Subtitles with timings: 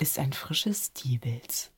[0.00, 1.70] ist ein frisches Diebels.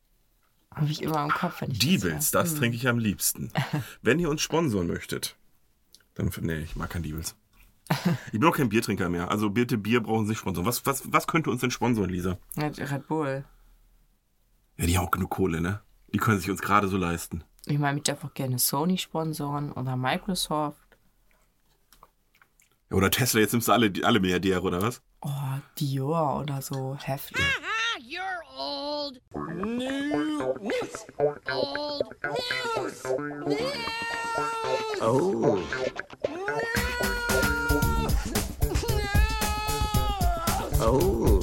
[0.74, 3.52] Habe ich immer im Kopf, wenn ich Diebels, das, das trinke ich am liebsten.
[4.02, 5.36] Wenn ihr uns sponsoren möchtet,
[6.14, 6.30] dann.
[6.40, 7.36] Nee, ich mag kein Diebels.
[8.26, 9.30] Ich bin auch kein Biertrinker mehr.
[9.30, 10.66] Also bitte Bier brauchen sich sponsoren.
[10.66, 12.38] Was, was, was könnte uns denn sponsoren, Lisa?
[12.56, 13.44] Red Bull.
[14.78, 15.82] Ja, die haben auch genug Kohle, ne?
[16.14, 17.44] Die können sich uns gerade so leisten.
[17.66, 20.78] Ich meine, ich darf auch gerne Sony sponsoren oder Microsoft.
[22.90, 25.02] Ja, Oder Tesla, jetzt nimmst du alle, alle Milliardäre, oder was?
[25.20, 25.30] Oh,
[25.78, 26.96] Dior oder so.
[27.00, 27.44] Heftig.
[29.02, 29.20] Old.
[29.34, 31.06] News.
[31.18, 33.02] Old news.
[33.46, 33.82] News.
[35.00, 35.58] Oh.
[40.80, 41.40] Oh.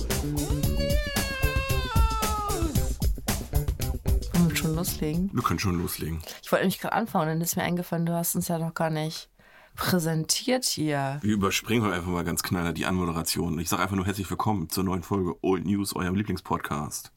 [4.32, 5.30] Wollen wir schon loslegen?
[5.34, 6.22] Wir können schon loslegen.
[6.42, 8.74] Ich wollte nämlich gerade anfangen und dann ist mir eingefallen, du hast uns ja noch
[8.74, 9.30] gar nicht
[9.76, 11.20] präsentiert hier.
[11.22, 13.60] Wir überspringen heute einfach mal ganz knaller die Anmoderation.
[13.60, 17.12] Ich sage einfach nur herzlich willkommen zur neuen Folge Old News, eurem Lieblingspodcast.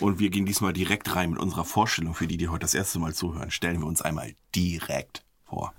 [0.00, 2.14] Und wir gehen diesmal direkt rein mit unserer Vorstellung.
[2.14, 5.74] Für die, die heute das erste Mal zuhören, stellen wir uns einmal direkt vor.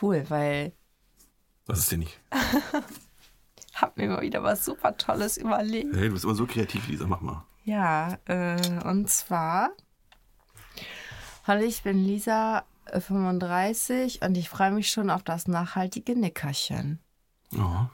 [0.00, 0.72] Cool, weil
[1.66, 2.20] Was ist denn nicht?
[3.74, 5.94] hab mir mal wieder was super Tolles überlegt.
[5.94, 7.44] Hey, du bist immer so kreativ, Lisa, mach mal.
[7.64, 9.70] Ja, äh, und zwar,
[11.44, 17.00] hallo, ich bin Lisa, äh, 35 und ich freue mich schon auf das nachhaltige Nickerchen.
[17.56, 17.86] Oh,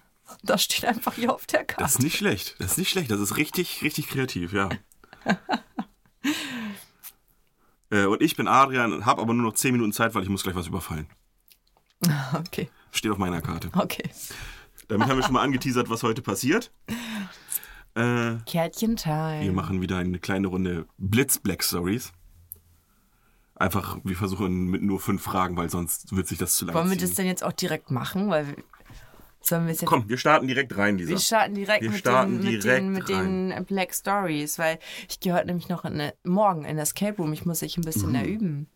[0.42, 1.84] Das steht einfach hier auf der Karte.
[1.84, 2.56] das ist nicht schlecht.
[2.58, 3.10] Das ist nicht schlecht.
[3.10, 4.68] Das ist richtig, richtig kreativ, ja.
[7.90, 10.28] äh, und ich bin Adrian und habe aber nur noch 10 Minuten Zeit, weil ich
[10.28, 11.06] muss gleich was überfallen.
[12.34, 13.68] Okay, Steht auf meiner Karte.
[13.74, 14.08] okay.
[14.88, 16.72] Damit haben wir schon mal angeteasert, was heute passiert.
[17.94, 19.42] Äh, Kärtchen-Time.
[19.42, 22.12] Wir machen wieder eine kleine Runde Blitz Black Stories.
[23.54, 26.88] Einfach, wir versuchen mit nur fünf Fragen, weil sonst wird sich das zu lang Wollen
[26.90, 27.06] wir ziehen.
[27.08, 28.30] das denn jetzt auch direkt machen?
[28.30, 28.56] Weil wir-
[29.42, 31.10] sollen wir jetzt Komm, wir starten direkt rein, Lisa.
[31.10, 34.78] Wir starten direkt, Wir mit, starten den, mit, direkt den, mit den Black Stories, weil
[35.08, 37.32] ich gehe heute nämlich noch in eine, morgen in das Escape Room.
[37.32, 38.14] Ich muss sich ein bisschen Mhm.
[38.14, 38.66] da üben.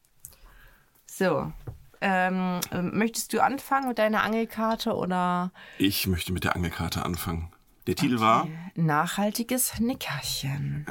[1.07, 1.53] So.
[2.01, 2.61] Ähm,
[2.93, 7.51] möchtest du anfangen mit deiner Angelkarte oder Ich möchte mit der Angelkarte anfangen.
[7.87, 10.87] Der Titel war nachhaltiges Nickerchen?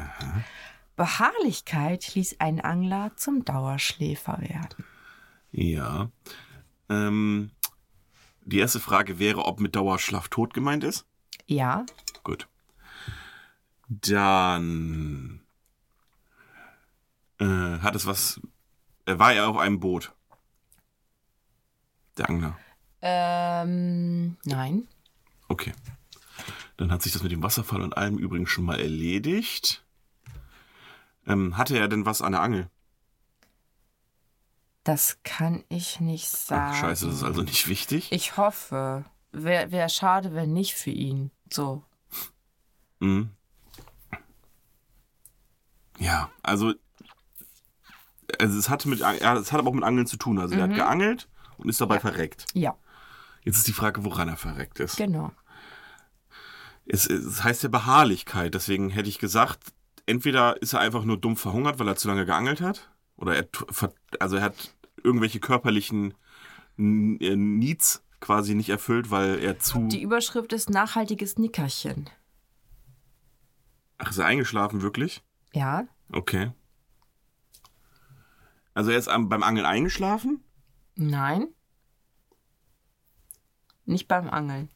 [0.96, 4.86] Beharrlichkeit ließ einen Angler zum Dauerschläfer werden.
[5.52, 6.10] Ja.
[6.90, 7.52] Ähm,
[8.46, 11.06] die erste Frage wäre, ob mit Dauerschlaf tot gemeint ist.
[11.48, 11.86] Ja,
[12.24, 12.48] Gut.
[13.90, 15.42] Dann
[17.40, 17.46] äh,
[17.80, 18.40] hat es was.
[19.06, 20.14] Äh, war er auf einem Boot?
[22.18, 22.58] Der Angler.
[23.02, 24.88] ähm, nein.
[25.50, 25.74] Okay.
[26.78, 29.84] Dann hat sich das mit dem Wasserfall und allem übrigens schon mal erledigt.
[31.28, 32.70] Ähm, hatte er denn was an der Angel?
[34.84, 36.74] Das kann ich nicht sagen.
[36.76, 38.12] Ach, scheiße, das ist also nicht wichtig.
[38.12, 39.06] Ich hoffe.
[39.32, 41.32] Wäre wär schade, wenn nicht für ihn.
[41.52, 41.84] So.
[43.00, 43.32] Mhm.
[46.00, 46.74] Ja, also,
[48.40, 50.38] also es hatte mit, ja, es hat aber auch mit Angeln zu tun.
[50.40, 52.46] Also er hat geangelt und ist dabei verreckt.
[52.54, 52.76] Ja,
[53.46, 54.96] Jetzt ist die Frage, woran er verreckt ist.
[54.98, 55.32] genau.
[56.86, 59.60] Es, es heißt ja Beharrlichkeit, deswegen hätte ich gesagt,
[60.06, 62.92] entweder ist er einfach nur dumm verhungert, weil er zu lange geangelt hat,
[63.24, 63.48] oder er,
[64.20, 66.14] also er hat irgendwelche körperlichen
[66.78, 69.88] äh, Needs quasi nicht erfüllt, weil er zu.
[69.88, 72.10] Die Überschrift ist nachhaltiges Nickerchen.
[73.98, 75.24] Ach, ist er eingeschlafen wirklich?
[75.54, 76.52] Ja, Okay.
[78.76, 80.44] Also er ist am, beim Angeln eingeschlafen?
[80.96, 81.48] nein.
[83.86, 84.70] Nicht beim Angeln.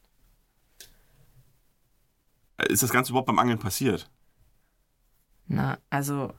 [2.68, 4.10] Ist das Ganze überhaupt beim Angeln passiert?
[5.46, 6.34] Na, also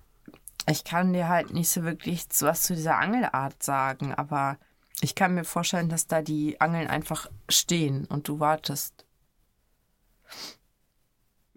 [0.69, 4.57] ich kann dir halt nicht so wirklich was zu dieser Angelart sagen, aber
[5.02, 9.06] ich kann mir vorstellen, dass da die Angeln einfach stehen und du wartest.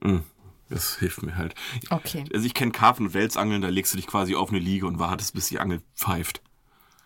[0.02, 0.24] Hm,
[0.68, 1.54] Das hilft mir halt.
[1.90, 4.86] Okay, Also ich kenne Karpfen- und Welsangeln, da legst du dich quasi auf eine Liege
[4.86, 6.40] und wartest, bis die Angel pfeift.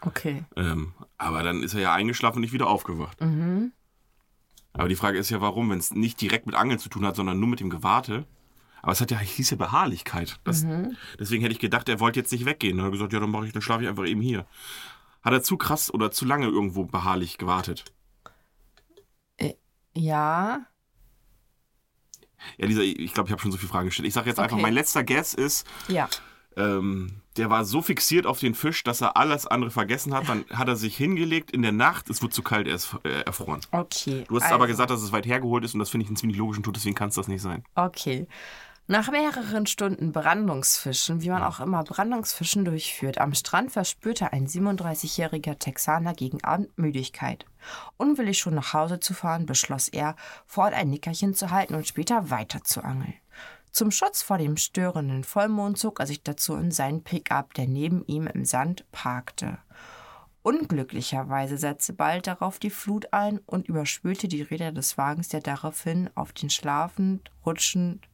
[0.02, 0.44] okay.
[0.56, 3.18] Ähm, aber dann ist er ja eingeschlafen und nicht wieder aufgewacht.
[4.72, 7.16] Aber die Frage ist ja, warum, wenn es nicht direkt mit Angeln zu tun hat,
[7.16, 8.26] sondern nur mit dem Gewarte.
[8.82, 10.38] Aber es hat ja, hieß ja Beharrlichkeit.
[10.44, 10.64] Das,
[11.18, 12.76] Deswegen hätte ich gedacht, er wollte jetzt nicht weggehen.
[12.76, 14.46] Dann hat er gesagt, ja, dann mache ich, dann schlafe ich einfach eben hier.
[15.22, 17.84] Hat er zu krass oder zu lange irgendwo beharrlich gewartet?
[19.94, 20.66] Ja,
[22.58, 24.06] Ja, dieser, ich glaube, ich habe schon so viele Fragen gestellt.
[24.06, 24.62] Ich sage jetzt einfach, Okay.
[24.62, 26.08] mein letzter Guess ist, ja.
[26.56, 30.28] ähm, der war so fixiert auf den Fisch, dass er alles andere vergessen hat.
[30.28, 32.08] Dann hat er sich hingelegt in der Nacht.
[32.10, 33.60] Es wurde zu kalt, er ist äh, erfroren.
[33.72, 34.24] Okay.
[34.28, 36.16] Du hast also, aber gesagt, dass es weit hergeholt ist und das finde ich einen
[36.16, 37.64] ziemlich logischen Tod, deswegen kann es das nicht sein.
[37.74, 38.26] Okay.
[38.88, 45.58] Nach mehreren Stunden Brandungsfischen, wie man auch immer Brandungsfischen durchführt, am Strand verspürte ein 37-jähriger
[45.58, 47.46] Texaner gegen Abend Müdigkeit.
[47.96, 50.14] Unwillig schon nach Hause zu fahren, beschloss er,
[50.46, 53.14] vor Ort ein Nickerchen zu halten und später weiter zu angeln.
[53.72, 58.04] Zum Schutz vor dem störenden Vollmond zog er sich dazu in seinen Pickup, der neben
[58.06, 59.58] ihm im Sand parkte.
[60.42, 66.08] Unglücklicherweise setzte bald darauf die Flut ein und überspülte die Räder des Wagens, der daraufhin
[66.14, 68.06] auf den schlafend rutschend,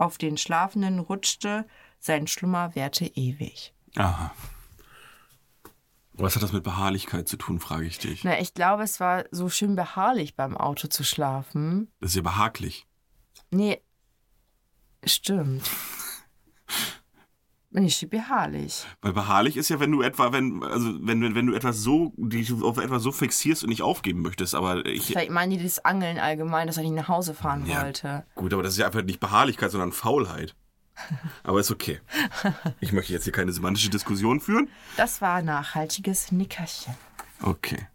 [0.00, 1.66] auf den Schlafenden rutschte.
[1.98, 3.74] Sein Schlummer währte ewig.
[3.96, 4.32] Aha.
[6.14, 8.24] Was hat das mit Beharrlichkeit zu tun, frage ich dich.
[8.24, 11.90] Na, ich glaube, es war so schön beharrlich beim Auto zu schlafen.
[12.00, 12.86] Das ist ja behaglich.
[13.50, 13.80] Nee,
[15.04, 15.70] stimmt.
[17.72, 18.84] Nicht beharrlich.
[19.00, 22.12] Weil beharrlich ist ja, wenn du etwa, wenn, also wenn, wenn, wenn du etwas so,
[22.16, 25.06] dich auf etwas so fixierst und nicht aufgeben möchtest, aber ich.
[25.06, 27.82] Vielleicht meinen die das Angeln allgemein, dass er nicht nach Hause fahren Ja.
[27.84, 28.24] wollte.
[28.34, 30.56] Gut, aber das ist ja einfach nicht Beharrlichkeit, sondern Faulheit.
[31.44, 32.00] Aber ist okay.
[32.80, 34.68] Ich möchte jetzt hier keine semantische Diskussion führen.
[34.96, 36.94] Das war nachhaltiges Nickerchen.
[37.40, 37.86] Okay.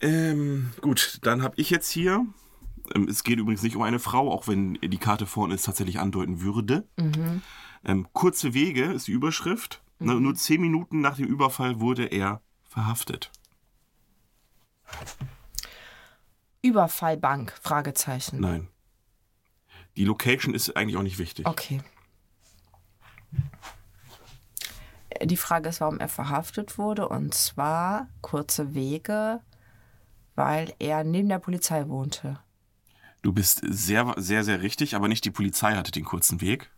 [0.00, 2.26] Ähm, gut, dann habe ich jetzt hier.
[2.94, 5.98] Ähm, es geht übrigens nicht um eine Frau, auch wenn die Karte vorne es tatsächlich
[5.98, 6.86] andeuten würde.
[7.84, 9.82] Ähm, kurze Wege ist die Überschrift.
[9.98, 13.30] Na, nur zehn Minuten nach dem Überfall wurde er verhaftet.
[16.62, 17.52] Überfallbank?
[17.60, 18.40] Fragezeichen.
[18.40, 18.68] Nein.
[19.96, 21.46] Die Location ist eigentlich auch nicht wichtig.
[21.46, 21.80] Okay.
[25.22, 27.08] Die Frage ist, warum er verhaftet wurde.
[27.08, 29.40] Und zwar kurze Wege,
[30.34, 32.40] weil er neben der Polizei wohnte.
[33.20, 36.70] Du bist sehr, sehr, sehr richtig, aber nicht die Polizei hatte den kurzen Weg.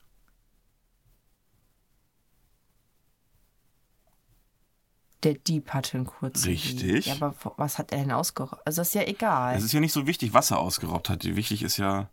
[5.25, 7.07] Der Dieb hatte einen kurzen Richtig.
[7.07, 8.63] Ja, aber was hat er denn ausgeraubt?
[8.67, 9.57] Also das ist ja egal.
[9.57, 11.25] Es ist ja nicht so wichtig, was er ausgeraubt hat.
[11.25, 12.09] Wichtig ist ja,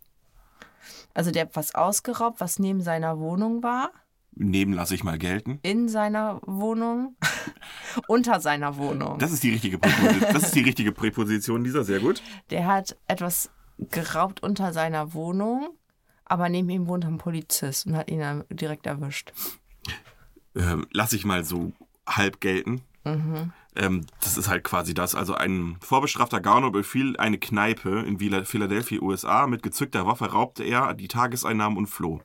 [1.14, 3.92] Also der hat was ausgeraubt, was neben seiner Wohnung war.
[4.34, 5.60] neben lasse ich mal gelten.
[5.62, 7.16] In seiner Wohnung.
[8.08, 9.20] Unter seiner Wohnung.
[9.20, 12.24] Das ist die richtige Präposition, das ist die richtige Präposition dieser, sehr gut.
[12.50, 15.70] Der hat etwas geraubt unter seiner Wohnung,
[16.24, 19.34] aber neben ihm wohnt ein Polizist und hat ihn dann direkt erwischt.
[20.56, 21.74] Ähm, lasse ich mal so
[22.08, 22.82] halb gelten.
[23.76, 25.16] Ähm, das ist halt quasi das.
[25.16, 29.48] Also ein vorbestrafter Gauner befiel eine Kneipe in Philadelphia, USA.
[29.48, 32.22] Mit gezückter Waffe raubte er die Tageseinnahmen und floh.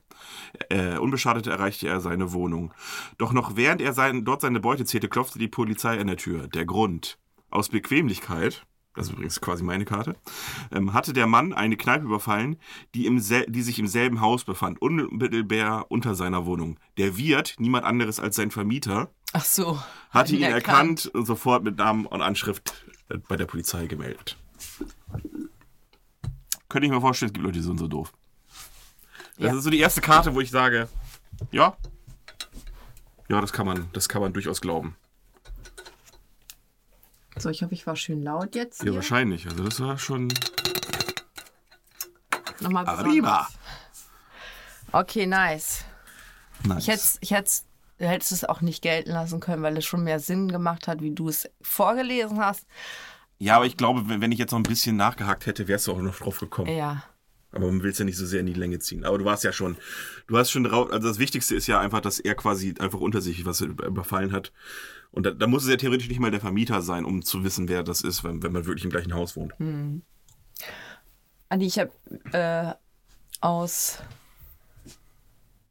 [0.69, 2.73] Äh, unbeschadet erreichte er seine Wohnung.
[3.17, 6.47] Doch noch während er sein, dort seine Beute zählte, klopfte die Polizei an der Tür.
[6.47, 7.17] Der Grund.
[7.49, 8.65] Aus Bequemlichkeit,
[8.97, 10.15] das ist übrigens quasi meine Karte,
[10.71, 12.57] ähm, hatte der Mann eine Kneipe überfallen,
[12.95, 13.17] die, im
[13.47, 16.79] die sich im selben Haus befand, unmittelbar unter seiner Wohnung.
[16.97, 19.79] Der Wirt, niemand anderes als sein Vermieter, Ach so.
[20.09, 22.73] hatte ihn erkannt und sofort mit Namen und Anschrift
[23.09, 24.35] äh, bei der Polizei gemeldet.
[26.69, 28.11] Könnte ich mir vorstellen, es gibt Leute, die sind so doof.
[29.37, 29.57] Das Ja.
[29.57, 30.89] ist so die erste Karte, wo ich sage,
[31.51, 31.77] ja,
[33.29, 34.95] ja, das kann man, das kann man durchaus glauben.
[37.39, 38.79] So, ich hoffe, ich war schön laut jetzt.
[38.79, 38.95] Ja, Hier.
[38.95, 39.47] wahrscheinlich.
[39.47, 40.29] Also das war schon
[42.59, 43.47] Nochmal Arriba.
[44.91, 45.83] Okay, nice.
[46.63, 46.79] nice.
[46.79, 47.65] Ich hätte ich hätt's,
[47.99, 51.01] du hättest es auch nicht gelten lassen können, weil es schon mehr Sinn gemacht hat,
[51.01, 52.65] wie du es vorgelesen hast.
[53.37, 55.91] Ja, aber ich glaube, wenn wenn ich jetzt noch ein bisschen nachgehakt hätte, wärst du
[55.91, 56.75] auch noch drauf gekommen.
[56.75, 57.03] Ja.
[57.51, 59.05] Aber man will es ja nicht so sehr in die Länge ziehen.
[59.05, 59.77] Aber du warst ja schon,
[60.27, 63.21] du hast schon drauf, also das Wichtigste ist ja einfach, dass er quasi einfach unter
[63.21, 64.51] sich was überfallen hat.
[65.11, 67.67] Und da, da muss es ja theoretisch nicht mal der Vermieter sein, um zu wissen,
[67.69, 69.53] wer das ist, wenn, wenn man wirklich im gleichen Haus wohnt.
[71.49, 71.91] Andi, ich habe
[72.33, 72.73] äh,
[73.41, 73.99] aus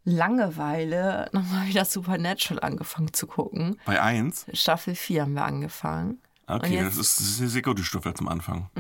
[0.04, 3.78] Langeweile nochmal wieder Supernatural angefangen zu gucken.
[3.86, 4.46] Bei 1?
[4.52, 6.20] Staffel 4 haben wir angefangen.
[6.46, 8.70] Okay, Und das ist, das ist eine sehr gute Stufe zum Anfang.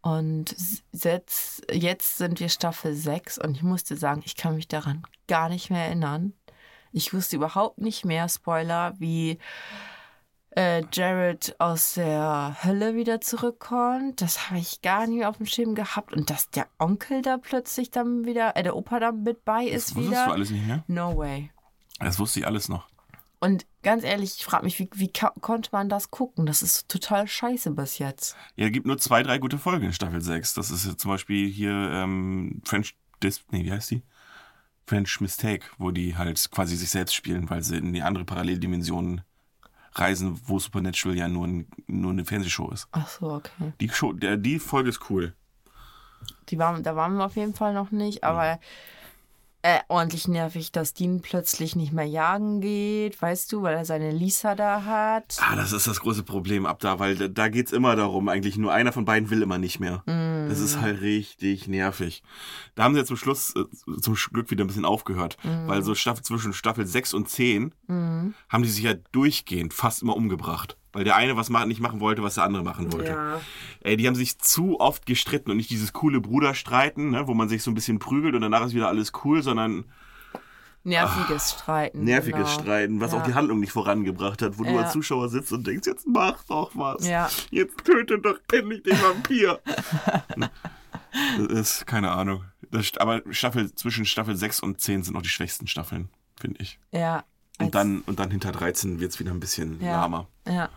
[0.00, 4.66] Und s- jetzt, jetzt sind wir Staffel 6 und ich musste sagen, ich kann mich
[4.66, 6.32] daran gar nicht mehr erinnern.
[6.94, 9.38] Ich wusste überhaupt nicht mehr, Spoiler, wie
[10.56, 14.20] äh, Jared aus der Hölle wieder zurückkommt.
[14.20, 16.12] Das habe ich gar nicht mehr auf dem Schirm gehabt.
[16.12, 19.90] Und dass der Onkel da plötzlich dann wieder, äh, der Opa da mit bei ist
[19.90, 20.26] Das wusstest wieder.
[20.26, 20.84] du alles nicht mehr?
[20.86, 21.50] No way.
[21.98, 22.86] Das wusste ich alles noch.
[23.40, 26.46] Und ganz ehrlich, ich frage mich, wie, wie konnte man das gucken?
[26.46, 28.36] Das ist total scheiße bis jetzt.
[28.54, 30.54] Ja, es gibt nur zwei, drei gute Folgen in Staffel 6.
[30.54, 34.02] Das ist jetzt zum Beispiel hier ähm, French Dis nee, wie heißt die?
[34.86, 39.22] French Mistake, wo die halt quasi sich selbst spielen, weil sie in die andere Paralleldimension
[39.94, 42.88] reisen, wo Supernatural ja nur, ein, nur eine Fernsehshow ist.
[42.92, 43.72] Ach so, okay.
[43.80, 45.34] Die, Show, der, die Folge ist cool.
[46.48, 48.58] Die waren, da waren wir auf jeden Fall noch nicht, aber
[49.64, 54.10] äh, ordentlich nervig, dass Dean plötzlich nicht mehr jagen geht, weißt du, weil er seine
[54.10, 55.38] Lisa da hat.
[55.40, 58.58] Ah, das ist das große Problem ab da, weil da, da geht's immer darum, eigentlich
[58.58, 60.02] nur einer von beiden will immer nicht mehr.
[60.50, 62.22] Das ist halt richtig nervig.
[62.74, 63.64] Da haben sie ja zum Schluss, äh,
[64.02, 68.62] zum Glück wieder ein bisschen aufgehört, weil so Staffel, zwischen Staffel 6 und 10 haben
[68.62, 70.76] die sich ja durchgehend fast immer umgebracht.
[70.94, 73.10] Weil der eine was nicht machen wollte, was der andere machen wollte.
[73.10, 73.40] Ja.
[73.82, 77.48] Ey, die haben sich zu oft gestritten und nicht dieses coole Bruderstreiten, ne, wo man
[77.48, 79.84] sich so ein bisschen prügelt und danach ist wieder alles cool, sondern
[80.84, 82.04] Nerviges Streiten.
[82.04, 82.60] nerviges genau.
[82.60, 83.18] Streiten, was ja.
[83.18, 84.82] auch die Handlung nicht vorangebracht hat, wo du Ja.
[84.82, 87.06] als Zuschauer sitzt und denkst, jetzt mach doch was.
[87.08, 87.30] Ja.
[87.50, 89.60] Jetzt töte doch endlich den Vampir.
[91.38, 92.44] das ist, keine Ahnung.
[92.70, 96.78] Das, aber Staffel, zwischen Staffel 6 und 10 sind noch die schwächsten Staffeln, finde ich.
[96.92, 97.24] Ja.
[97.58, 100.28] Und dann, und dann hinter 13 wird es wieder ein bisschen lahmer.
[100.46, 100.68] Ja.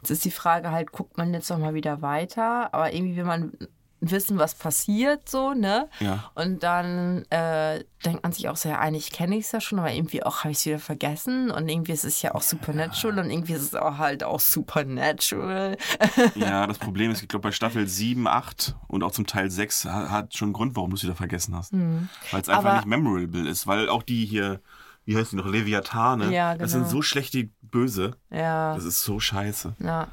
[0.00, 3.24] Jetzt ist die Frage halt, guckt man jetzt noch mal wieder weiter, aber irgendwie will
[3.24, 3.52] man
[4.00, 5.88] wissen, was passiert, so, ne?
[6.00, 6.30] Ja.
[6.34, 9.78] Und dann äh, denkt man sich auch so, ja, eigentlich kenne ich es ja schon,
[9.78, 11.50] aber irgendwie auch habe ich es wieder vergessen.
[11.50, 15.76] Und irgendwie ist es ja auch Supernatural und irgendwie ist es auch halt auch Supernatural.
[16.34, 19.86] Ja, das Problem ist, ich glaube, bei Staffel 7, 8 und auch zum Teil 6
[19.86, 21.72] ha- hat schon einen Grund, warum du es wieder vergessen hast.
[21.72, 22.66] Weil es einfach Mhm.
[22.66, 23.66] Aber- nicht memorable ist.
[23.66, 24.60] Weil auch die hier,
[25.06, 26.84] wie heißt die noch, Leviathane, Ja, das genau.
[26.84, 28.16] sind so schlechte Böse.
[28.30, 29.74] Ja, Das ist so scheiße.
[29.78, 30.08] ja.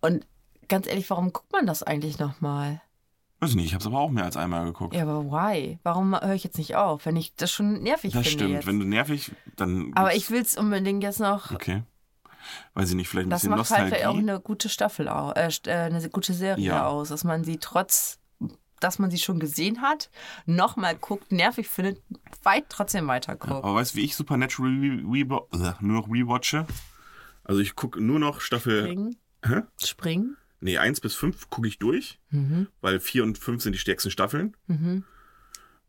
[0.00, 0.26] Und
[0.68, 2.80] ganz ehrlich, warum guckt man das eigentlich nochmal?
[3.40, 4.94] Weiß ich nicht, ich habe es aber auch mehr als einmal geguckt.
[4.94, 5.78] Ja, aber why?
[5.82, 8.54] Warum höre ich jetzt nicht auf, wenn ich das schon nervig das finde stimmt.
[8.54, 8.66] jetzt?
[8.66, 9.92] Wenn du nervig, dann.
[9.94, 11.82] aber ich will es unbedingt jetzt noch Okay.
[12.74, 14.06] Weiß ich nicht, vielleicht ein Das bisschen macht halt Nostalgie.
[14.06, 16.86] auch eine gute Staffel äh, äh, eine gute Serie Ja.
[16.86, 18.18] aus, dass man sie trotz,
[18.80, 20.10] dass man sie schon gesehen hat,
[20.46, 22.02] nochmal guckt, nervig findet,
[22.42, 23.52] weit trotzdem weiter guckt.
[23.64, 25.24] aber weißt du, wie ich Supernatural äh,
[25.80, 26.66] nur noch rewatche?
[27.44, 28.82] Also ich gucke nur noch Staffel.
[28.82, 29.16] Springen.
[29.44, 29.62] Hä?
[29.82, 30.36] Springen.
[30.60, 32.68] Nee, 1 bis 5 gucke ich durch, Mhm.
[32.80, 34.56] weil 4 und 5 sind die stärksten Staffeln.
[34.66, 35.04] Mhm.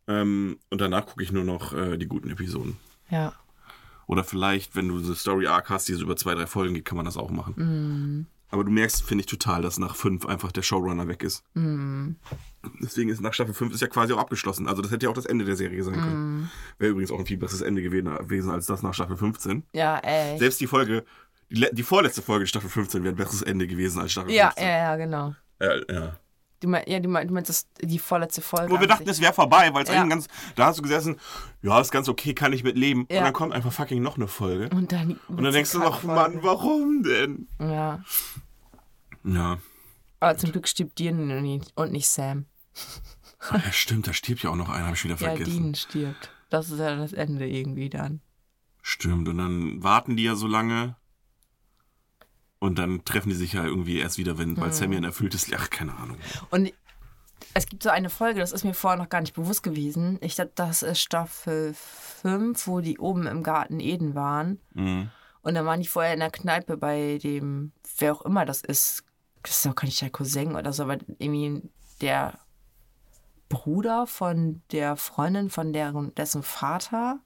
[0.08, 2.76] Ähm, und danach gucke ich nur noch äh, die guten Episoden.
[3.10, 3.34] Ja.
[4.06, 6.84] Oder vielleicht, wenn du so Story Arc hast, die so über zwei, drei Folgen geht,
[6.84, 7.54] kann man das auch machen.
[7.56, 8.26] Mhm.
[8.52, 11.42] Aber du merkst, finde ich total, dass nach 5 einfach der Showrunner weg ist.
[11.54, 12.16] Mhm.
[12.82, 14.68] Deswegen ist nach Staffel 5 ist ja quasi auch abgeschlossen.
[14.68, 16.36] Also das hätte ja auch das Ende der Serie sein können.
[16.36, 16.48] Mhm.
[16.78, 19.62] Wäre übrigens auch ein viel besseres Ende gewesen, als das nach Staffel 15.
[19.72, 20.38] Ja, ey.
[20.38, 21.02] Selbst die Folge,
[21.48, 24.66] die, die vorletzte Folge Staffel 15 wäre ein besseres Ende gewesen als Staffel ja, 15.
[24.66, 25.34] ja, ja, genau.
[25.58, 26.18] Ja, ja.
[26.62, 28.72] Du meinst, ja, du meinst, das, die vorletzte Folge.
[28.72, 29.96] Wo wir dachten, es wäre vorbei, weil es Ja.
[29.96, 31.18] eigentlich ganz, da hast du gesessen,
[31.60, 33.06] ja, ist ganz okay, kann ich mit leben.
[33.10, 33.18] Ja.
[33.18, 34.68] Und dann kommt einfach fucking noch eine Folge.
[34.74, 37.48] Und dann, Und dann denkst du noch, Mann, warum denn?
[37.58, 38.04] Ja.
[39.24, 39.58] Ja.
[40.20, 41.18] Aber zum Glück stirbt Dean
[41.74, 42.46] und nicht, Sam.
[43.50, 45.50] ja, stimmt, da stirbt ja auch noch einer, habe ich wieder Ja, vergessen.
[45.62, 46.30] Dean stirbt.
[46.48, 48.20] Das ist ja das Ende irgendwie dann.
[48.82, 50.96] Stimmt, und dann warten die ja so lange.
[52.62, 54.60] Und dann treffen die sich ja irgendwie erst wieder, wenn, Mhm.
[54.60, 56.16] weil Sammy ein erfülltes, ach, keine Ahnung.
[56.50, 56.72] Und
[57.54, 60.16] es gibt so eine Folge, das ist mir vorher noch gar nicht bewusst gewesen.
[60.20, 64.60] Ich glaube, das ist Staffel 5, wo die oben im Garten Eden waren.
[64.74, 65.10] Mhm.
[65.42, 69.02] Und dann waren die vorher in der Kneipe bei dem, wer auch immer das ist.
[69.42, 71.62] Das ist auch gar nicht der Cousin oder so, aber irgendwie
[72.00, 72.38] der
[73.48, 77.18] Bruder von der Freundin von deren, dessen Vater.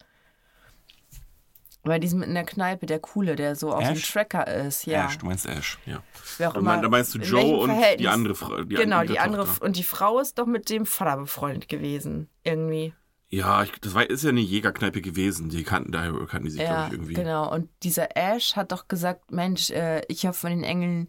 [1.87, 3.95] Bei diesem in der Kneipe, der Coole, der so auf dem?
[3.95, 5.07] Tracker ist, ja.
[5.07, 6.03] Ash, du meinst Ash, ja.
[6.37, 8.63] Wer auch Und immer, da meinst du Joe und die andere Frau.
[8.63, 9.45] Die genau, andere die andere.
[9.47, 9.65] Tochter.
[9.65, 12.29] Und die Frau ist doch mit dem Vater befreundet gewesen.
[12.43, 12.93] Irgendwie.
[13.29, 15.49] Ja, ich, das war, ist ja eine Jägerkneipe gewesen.
[15.49, 17.15] Die kannten, daher kannten die sich, Ja, glaube ich, irgendwie.
[17.15, 17.53] genau.
[17.53, 21.09] Und dieser Ash hat doch gesagt: Mensch, äh, ich habe von den Engeln,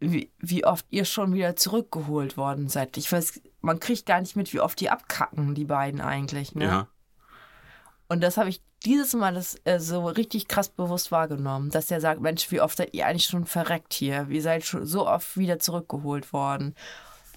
[0.00, 2.96] wie, wie oft ihr schon wieder zurückgeholt worden seid.
[2.96, 6.54] Ich weiß, man kriegt gar nicht mit, wie oft die abkacken, die beiden eigentlich.
[6.56, 6.64] Ne?
[6.64, 6.88] Ja.
[8.12, 12.00] Und das habe ich dieses Mal das, äh, so richtig krass bewusst wahrgenommen, dass er
[12.00, 14.26] sagt: Mensch, wie oft seid ihr eigentlich schon verreckt hier?
[14.28, 16.74] Ihr seid schon so oft wieder zurückgeholt worden.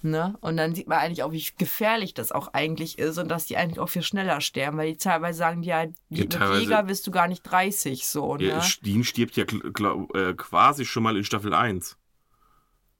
[0.02, 0.36] Ne?
[0.42, 3.56] Und dann sieht man eigentlich auch, wie gefährlich das auch eigentlich ist und dass die
[3.56, 7.06] eigentlich auch viel schneller sterben, weil die teilweise sagen, ja, die, Ja, mit Jäger bist
[7.06, 8.44] du gar nicht 30, so, ne?
[8.48, 11.96] Ja, Dean stirbt ja kl- äh, quasi schon mal in Staffel 1.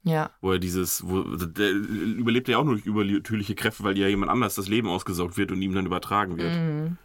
[0.04, 4.06] Ja, Wo er dieses, wo, der überlebt ja auch nur durch übernatürliche Kräfte, weil ja
[4.06, 6.54] jemand anders das Leben ausgesaugt wird und ihm dann übertragen wird.
[6.54, 6.96] Mhm.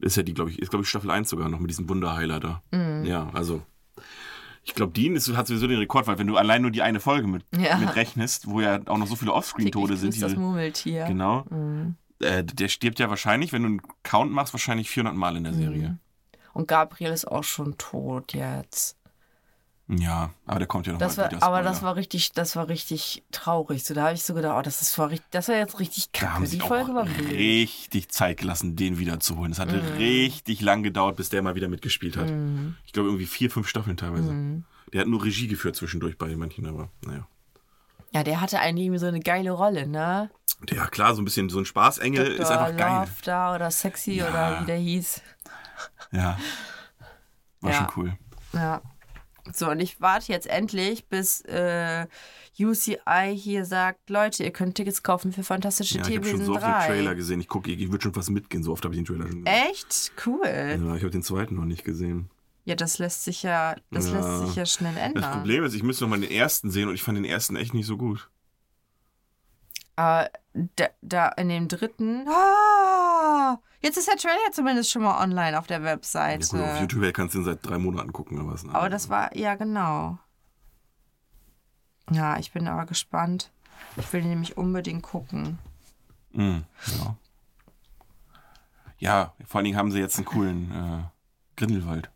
[0.00, 2.40] Ist ja die, glaube ich, ist glaube ich Staffel 1 sogar noch mit diesem Wunderheiler
[2.40, 2.62] da.
[2.70, 3.04] Mhm.
[3.04, 3.62] Ja, also.
[4.64, 7.00] Ich glaube, Dean ist, hat sowieso den Rekord, weil wenn du allein nur die eine
[7.00, 7.78] Folge mit, Ja.
[7.78, 10.10] mit rechnest, wo ja auch noch so viele Offscreen-Tode sind.
[10.10, 11.06] grüßt das Diese, Murmeltier.
[11.06, 11.46] genau.
[11.48, 11.94] Mhm.
[12.20, 15.54] Äh, der stirbt ja wahrscheinlich, wenn du einen Count machst, wahrscheinlich 400 Mal in der
[15.54, 15.88] Serie.
[15.90, 15.98] Mhm.
[16.52, 18.97] Und Gabriel ist auch schon tot jetzt.
[19.90, 22.68] Ja, aber der kommt ja noch Das mal war, aber das war richtig, das war
[22.68, 23.84] richtig traurig.
[23.84, 26.10] So, da habe ich so gedacht, oh, das ist war richtig, das war jetzt richtig
[26.12, 26.34] Da kacke.
[26.34, 29.50] haben Die sie Folge auch war richtig Zeit gelassen, den wiederzuholen.
[29.52, 29.96] Es hatte Mhm.
[29.96, 32.30] richtig lang gedauert, bis der mal wieder mitgespielt hat.
[32.84, 34.30] Ich glaube, irgendwie vier, fünf Staffeln teilweise.
[34.30, 34.64] Mhm.
[34.92, 37.26] Der hat nur Regie geführt zwischendurch bei manchen, aber naja.
[38.12, 40.30] Ja, der hatte eigentlich so eine geile Rolle, ne?
[40.70, 42.60] Ja, klar, so ein bisschen so ein Spaßengel ist Dr.
[42.60, 43.00] einfach geil.
[43.00, 44.28] Love da oder Sexy Ja.
[44.28, 45.22] oder wie der hieß.
[46.12, 46.38] Ja.
[47.60, 47.76] War Ja.
[47.76, 48.18] schon cool.
[48.52, 48.82] Ja.
[49.54, 52.06] So, und ich warte jetzt endlich, bis äh,
[52.58, 56.46] UCI hier sagt, Leute, ihr könnt Tickets kaufen für Fantastische Ja, ich habe schon Tierwesen
[56.46, 56.68] so oft 3.
[56.70, 57.40] den Trailer gesehen.
[57.40, 58.62] Ich gucke, ich würde schon fast mitgehen.
[58.62, 59.70] So oft habe ich den Trailer schon gesehen.
[59.70, 60.12] Echt?
[60.26, 60.46] Cool.
[60.46, 62.30] Ja, ich habe den zweiten noch nicht gesehen.
[62.64, 64.18] Ja, das lässt sich ja, das Ja.
[64.18, 65.22] lässt sich ja schnell ändern.
[65.22, 67.56] Das Problem ist, ich müsste noch mal den ersten sehen und ich fand den ersten
[67.56, 68.28] echt nicht so gut.
[69.98, 70.30] Aber
[70.76, 72.28] da, da in dem dritten.
[72.28, 76.46] Ah, jetzt ist der Trailer zumindest schon mal online auf der Ja, Webseite.
[76.48, 78.62] gut, auf YouTube kannst du den seit drei Monaten gucken oder was.
[78.62, 78.72] ne?
[78.76, 80.16] aber das war, ja, genau.
[82.12, 83.50] Ja, ich bin aber gespannt.
[83.96, 85.58] Ich will den nämlich unbedingt gucken.
[86.30, 87.16] Mm, ja.
[88.98, 91.02] ja, vor allen Dingen haben sie jetzt einen coolen äh,
[91.56, 92.08] Grindelwald.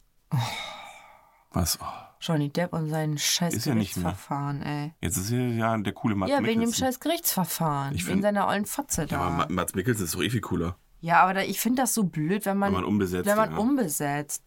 [1.51, 1.81] Was?
[1.83, 1.85] Oh,
[2.25, 3.75] Johnny Depp und sein scheiß Ist ja.
[3.75, 4.95] Gerichtsverfahren, ey.
[5.02, 7.95] jetzt ist hier ja der coole Mats Ja, wegen dem scheiß Gerichtsverfahren.
[7.95, 9.17] Ich wegen find- seiner ollen Fotze Ja, da.
[9.19, 10.76] aber Ja, Ma- Mats Mikkelsen ist doch eh viel cooler.
[11.05, 13.57] aber da, ich finde das so blöd, wenn man, Wenn man unbesetzt, wenn man ja.
[13.59, 14.45] umbesetzt.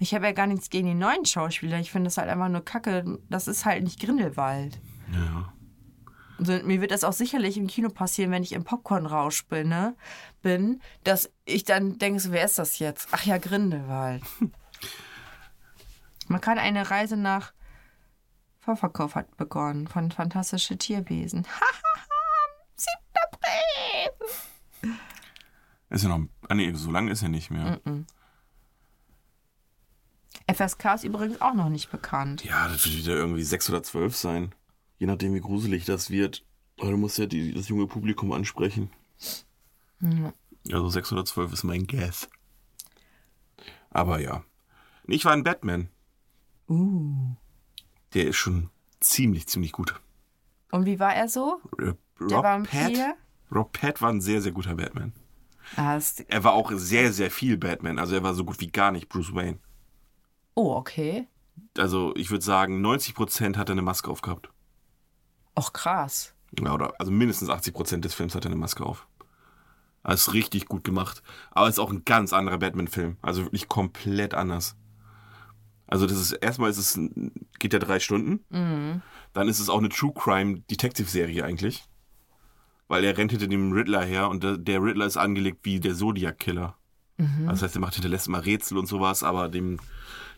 [0.00, 1.78] Ich habe ja gar nichts gegen die neuen Schauspieler.
[1.80, 3.18] Ich finde das halt einfach nur kacke.
[3.30, 4.80] Das ist halt nicht Grindelwald.
[5.12, 5.52] Ja.
[6.38, 9.96] Also, mir wird das auch sicherlich im Kino passieren, wenn ich im Popcorn-Rausch bin, ne?
[10.40, 13.08] bin, dass ich dann denke, so, wer ist das jetzt?
[13.10, 14.22] Ach ja, Grindelwald.
[16.28, 17.52] Man kann eine Reise nach
[18.60, 21.46] Vorverkauf hat begonnen von Fantastische Tierwesen.
[21.46, 22.08] Hahaha,
[22.76, 22.92] 7.
[24.82, 24.98] April.
[25.88, 26.26] Ist ja noch.
[26.48, 27.80] Ah, nee, so lange ist er nicht mehr.
[30.46, 32.44] FSK ist übrigens auch noch nicht bekannt.
[32.44, 34.54] Ja, das wird wieder irgendwie sechs oder zwölf sein.
[34.98, 36.44] Je nachdem, wie gruselig das wird.
[36.78, 38.90] Aber du musst ja die, das junge Publikum ansprechen.
[40.70, 42.28] Also sechs oder zwölf ist mein Guess.
[43.90, 44.44] Aber ja.
[45.06, 45.88] Ich war ein Batman.
[46.68, 47.34] Uh.
[48.14, 48.70] Der ist schon
[49.00, 50.00] ziemlich, ziemlich gut.
[50.70, 51.60] Und wie war er so?
[51.78, 52.90] Äh, Der Rob Vampir?
[52.94, 53.16] Pat,
[53.54, 55.12] Rob Pat war ein sehr, sehr guter Batman.
[55.76, 55.98] Ah,
[56.28, 57.98] Er war auch sehr, sehr viel Batman.
[57.98, 59.58] Also er war so gut wie gar nicht Bruce Wayne.
[60.54, 61.26] oh, okay.
[61.76, 64.50] Also ich würde sagen, 90% hat er eine Maske aufgehabt.
[65.58, 66.34] Och, krass.
[66.58, 69.06] Ja, oder, also mindestens 80% des Films hat er eine Maske auf.
[70.06, 71.22] Ist richtig gut gemacht.
[71.50, 73.18] Aber es ist auch ein ganz anderer Batman-Film.
[73.20, 74.76] Also wirklich komplett anders.
[75.88, 77.00] Also das ist, erstmal ist es,
[77.58, 78.44] geht ja drei Stunden.
[79.32, 81.84] Dann ist es auch eine True Crime Detective-Serie eigentlich.
[82.86, 86.74] Weil er rennt hinter dem Riddler her und der, Riddler ist angelegt wie der Zodiac-Killer.
[87.46, 89.80] Das heißt, er macht hinterlässt mal Rätsel und sowas, aber dem,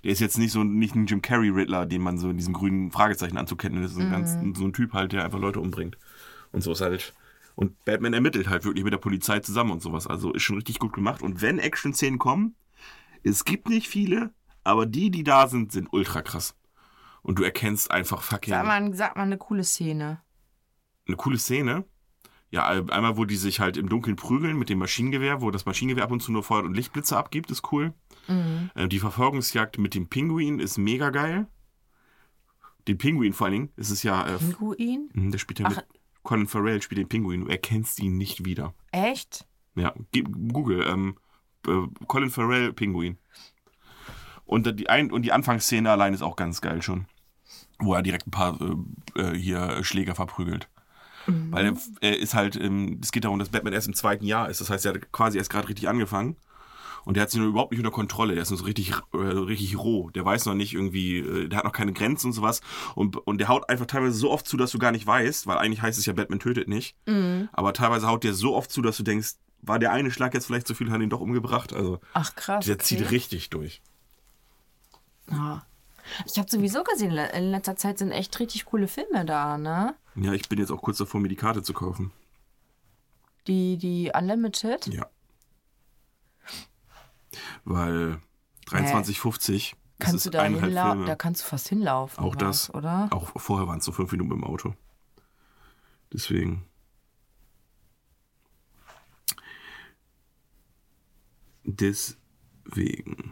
[0.02, 2.54] der ist jetzt nicht so nicht ein Jim Carrey Riddler, den man so in diesem
[2.54, 3.84] grünen Fragezeichen anzukennen.
[3.84, 5.98] Ist ein ganz, so ein Typ halt, der einfach Leute umbringt.
[6.52, 7.12] Und so ist halt.
[7.54, 10.06] Und Batman ermittelt halt wirklich mit der Polizei zusammen und sowas.
[10.06, 11.20] Also ist schon richtig gut gemacht.
[11.20, 12.54] Und wenn Action-Szenen kommen,
[13.22, 14.30] es gibt nicht viele,
[14.64, 16.56] aber die, die da sind, sind ultra krass.
[17.22, 20.20] Und du erkennst einfach fucking Sag mal, sag mal eine coole Szene.
[21.06, 21.84] eine coole Szene.
[22.52, 26.02] Ja, einmal, wo die sich halt im Dunkeln prügeln mit dem Maschinengewehr, wo das Maschinengewehr
[26.04, 27.94] ab und zu nur Feuer und Lichtblitze abgibt, ist cool.
[28.74, 31.46] Äh, Die Verfolgungsjagd mit dem Pinguin ist mega geil.
[32.88, 35.10] Den Pinguin vor allen Dingen, ist es ja, äh, Pinguin?
[35.12, 35.76] mhm, der spielt ja Ach.
[35.76, 35.84] mit,
[36.22, 38.74] Colin Farrell spielt den Pinguin, du erkennst ihn nicht wieder.
[38.90, 39.46] Echt?
[39.76, 39.94] Ja,
[40.52, 41.16] Google, ähm,
[41.68, 43.18] äh, Colin Farrell, Pinguin.
[44.50, 47.04] Und die, ein und die Anfangsszene allein ist auch ganz geil schon.
[47.78, 50.68] Wo er direkt ein paar äh, äh, hier Schläger verprügelt.
[51.26, 54.60] Weil er, ist halt, ähm, es geht darum, dass Batman erst im zweiten Jahr ist.
[54.60, 56.36] Das heißt, er hat quasi erst gerade richtig angefangen.
[57.04, 58.34] Und der hat sich noch überhaupt nicht unter Kontrolle.
[58.34, 60.10] Der ist noch so richtig, äh, richtig roh.
[60.10, 62.60] Der weiß noch nicht irgendwie, äh, der hat noch keine Grenzen und sowas.
[62.96, 65.58] Und, und der haut einfach teilweise so oft zu, dass du gar nicht weißt, weil
[65.58, 66.96] eigentlich heißt es ja, Batman tötet nicht.
[67.52, 70.46] Aber teilweise haut der so oft zu, dass du denkst, war der eine Schlag jetzt
[70.46, 71.72] vielleicht zu viel, hat ihn doch umgebracht.
[71.72, 72.64] Also Ach, krass.
[72.64, 72.84] der okay.
[72.84, 73.80] zieht richtig durch.
[75.30, 75.66] Ja.
[76.26, 79.94] Ich habe sowieso gesehen, in letzter Zeit sind echt richtig coole Filme da, ne?
[80.16, 82.10] Ja, ich bin jetzt auch kurz davor, mir die Karte zu kaufen.
[83.46, 84.86] Die, die Unlimited.
[84.88, 85.06] Ja.
[87.64, 88.18] Weil
[88.66, 91.06] 23,50 Kannst du da hinlaufen?
[91.06, 92.24] Da kannst du fast hinlaufen.
[92.24, 92.74] Auch was, das.
[92.74, 93.08] Oder?
[93.10, 94.74] Auch vorher waren es so fünf Minuten im Auto.
[96.12, 96.64] Deswegen.
[101.64, 103.29] Deswegen.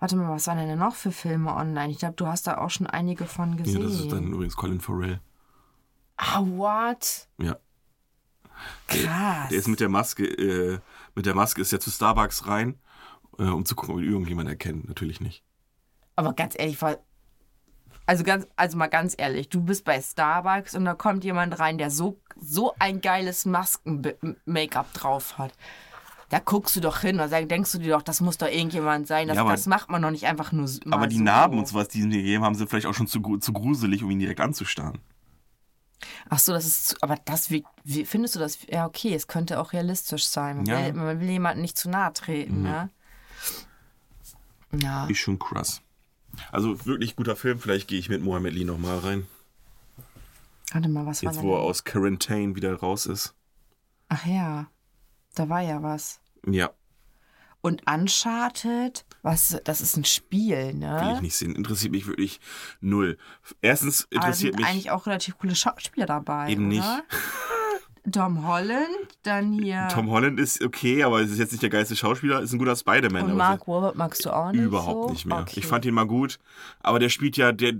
[0.00, 1.90] Warte mal, was waren denn noch für Filme online?
[1.90, 3.82] Ich glaube, du hast da auch schon einige von Ja, gesehen.
[3.82, 5.20] das ist dann übrigens Colin Farrell.
[6.16, 7.28] ah, what?
[7.38, 7.56] Ja.
[8.88, 9.48] Krass.
[9.48, 10.78] Der ist mit der Maske, äh,
[11.14, 12.78] mit der Maske ist er zu Starbucks rein,
[13.38, 14.88] äh, um zu gucken, ob ihn irgendjemand erkennt.
[14.88, 15.42] Natürlich nicht.
[16.16, 16.98] Aber ganz ehrlich, war.
[18.06, 21.78] Also ganz, also mal ganz ehrlich, du bist bei Starbucks und da kommt jemand rein,
[21.78, 25.52] der so, so ein geiles Masken-Make-up drauf hat.
[26.34, 29.06] Da guckst du doch hin und dann denkst du dir doch, das muss doch irgendjemand
[29.06, 29.28] sein.
[29.28, 30.68] Das, Ja, das macht man doch nicht einfach nur.
[30.90, 31.22] Aber die so.
[31.22, 34.02] Narben und sowas, die sie mir gegeben haben, sind vielleicht auch schon zu, zu gruselig,
[34.02, 34.98] um ihn direkt anzustarren.
[36.28, 36.88] Ach so, das ist.
[36.88, 38.58] zu- Aber das, wie, wie findest du das?
[38.66, 40.56] Ja, okay, es könnte auch realistisch sein.
[40.56, 40.80] Man, Ja.
[40.80, 40.84] Mhm.
[40.86, 42.90] will, man will jemandem nicht zu nahe treten, ne?
[44.72, 45.06] Ja.
[45.06, 45.82] Ist schon krass.
[46.50, 47.60] Also wirklich guter Film.
[47.60, 49.26] Vielleicht gehe ich mit Mohamed Lee nochmal rein.
[50.72, 53.34] Warte mal, was war Jetzt, wo er aus Quarantine wieder raus ist.
[54.08, 54.66] Ach ja,
[55.36, 56.18] da war ja was.
[56.46, 56.70] Ja.
[57.60, 61.18] Und Uncharted, was, das ist ein Spiel, Will ich ne?
[61.22, 61.54] nicht sehen.
[61.56, 62.38] Interessiert mich wirklich
[62.80, 63.16] null.
[63.62, 66.50] Erstens Aber interessiert sind mich eigentlich auch relativ coole Schauspieler dabei.
[66.50, 66.80] eben nicht.
[66.82, 67.02] oder?
[68.12, 68.86] Tom Holland,
[69.22, 69.88] dann hier.
[69.90, 72.76] Tom Holland ist okay, aber es ist jetzt nicht der geilste Schauspieler, ist ein guter
[72.76, 73.22] Spider-Man.
[73.22, 75.12] und aber Mark Wahlberg magst du auch nicht Überhaupt so?
[75.14, 75.38] nicht mehr.
[75.38, 75.60] Okay.
[75.60, 76.38] Ich fand ihn mal gut,
[76.80, 77.72] aber der spielt ja, der,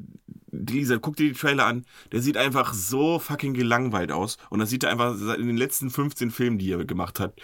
[0.69, 4.39] Lisa, guck dir die Trailer an, der sieht einfach so fucking gelangweilt aus.
[4.51, 7.35] Und das sieht er einfach seit in den letzten 15 Filmen, die er gemacht hat.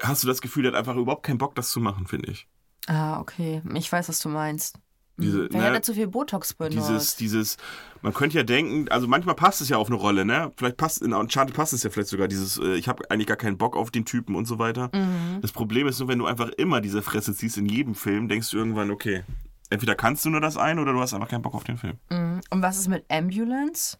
[0.00, 2.46] Hast du das Gefühl, der hat einfach überhaupt keinen Bock, das zu machen, finde ich.
[2.86, 3.62] Ah, okay.
[3.74, 4.76] Ich weiß, was du meinst.
[4.76, 5.24] Hm.
[5.24, 6.76] Diese, hat ne, er zu viel Botox benutzt.
[6.88, 7.56] dieses, dieses,
[8.02, 10.52] man könnte ja denken, also manchmal passt es ja auf eine Rolle, ne?
[10.56, 13.36] Vielleicht passt, in Uncharted passt es ja vielleicht sogar, dieses, äh, ich habe eigentlich gar
[13.36, 14.90] keinen Bock auf den Typen und so weiter.
[14.94, 15.40] Mhm.
[15.42, 18.50] Das Problem ist nur, wenn du einfach immer diese Fresse ziehst in jedem Film, denkst
[18.50, 19.22] du irgendwann, okay,
[19.70, 21.98] entweder kannst du nur das ein oder du hast einfach keinen Bock auf den Film.
[22.10, 22.40] Mhm.
[22.50, 23.96] Und was ist mit Ambulance?